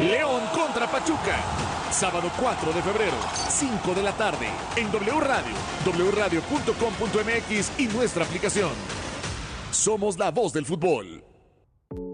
[0.00, 1.42] León contra Pachuca.
[1.90, 3.16] Sábado 4 de febrero,
[3.48, 4.46] 5 de la tarde,
[4.76, 5.52] en W Radio,
[6.12, 8.70] wradio.com.mx y nuestra aplicación.
[9.72, 11.24] Somos la voz del fútbol.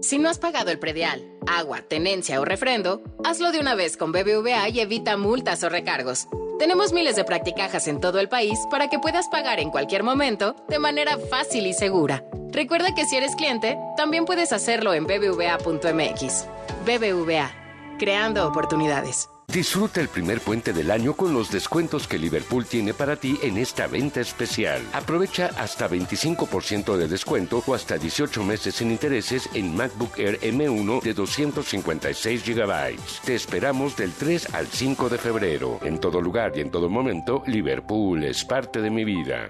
[0.01, 4.11] Si no has pagado el predial, agua, tenencia o refrendo, hazlo de una vez con
[4.11, 6.27] BBVA y evita multas o recargos.
[6.57, 10.55] Tenemos miles de practicajas en todo el país para que puedas pagar en cualquier momento
[10.69, 12.23] de manera fácil y segura.
[12.51, 16.45] Recuerda que si eres cliente, también puedes hacerlo en bbva.mx.
[16.85, 17.64] BBVA,
[17.97, 19.29] creando oportunidades.
[19.47, 23.57] Disfruta el primer puente del año con los descuentos que Liverpool tiene para ti en
[23.57, 24.81] esta venta especial.
[24.91, 31.01] Aprovecha hasta 25% de descuento o hasta 18 meses sin intereses en MacBook Air M1
[31.01, 32.97] de 256 GB.
[33.23, 35.79] Te esperamos del 3 al 5 de febrero.
[35.83, 39.49] En todo lugar y en todo momento, Liverpool es parte de mi vida.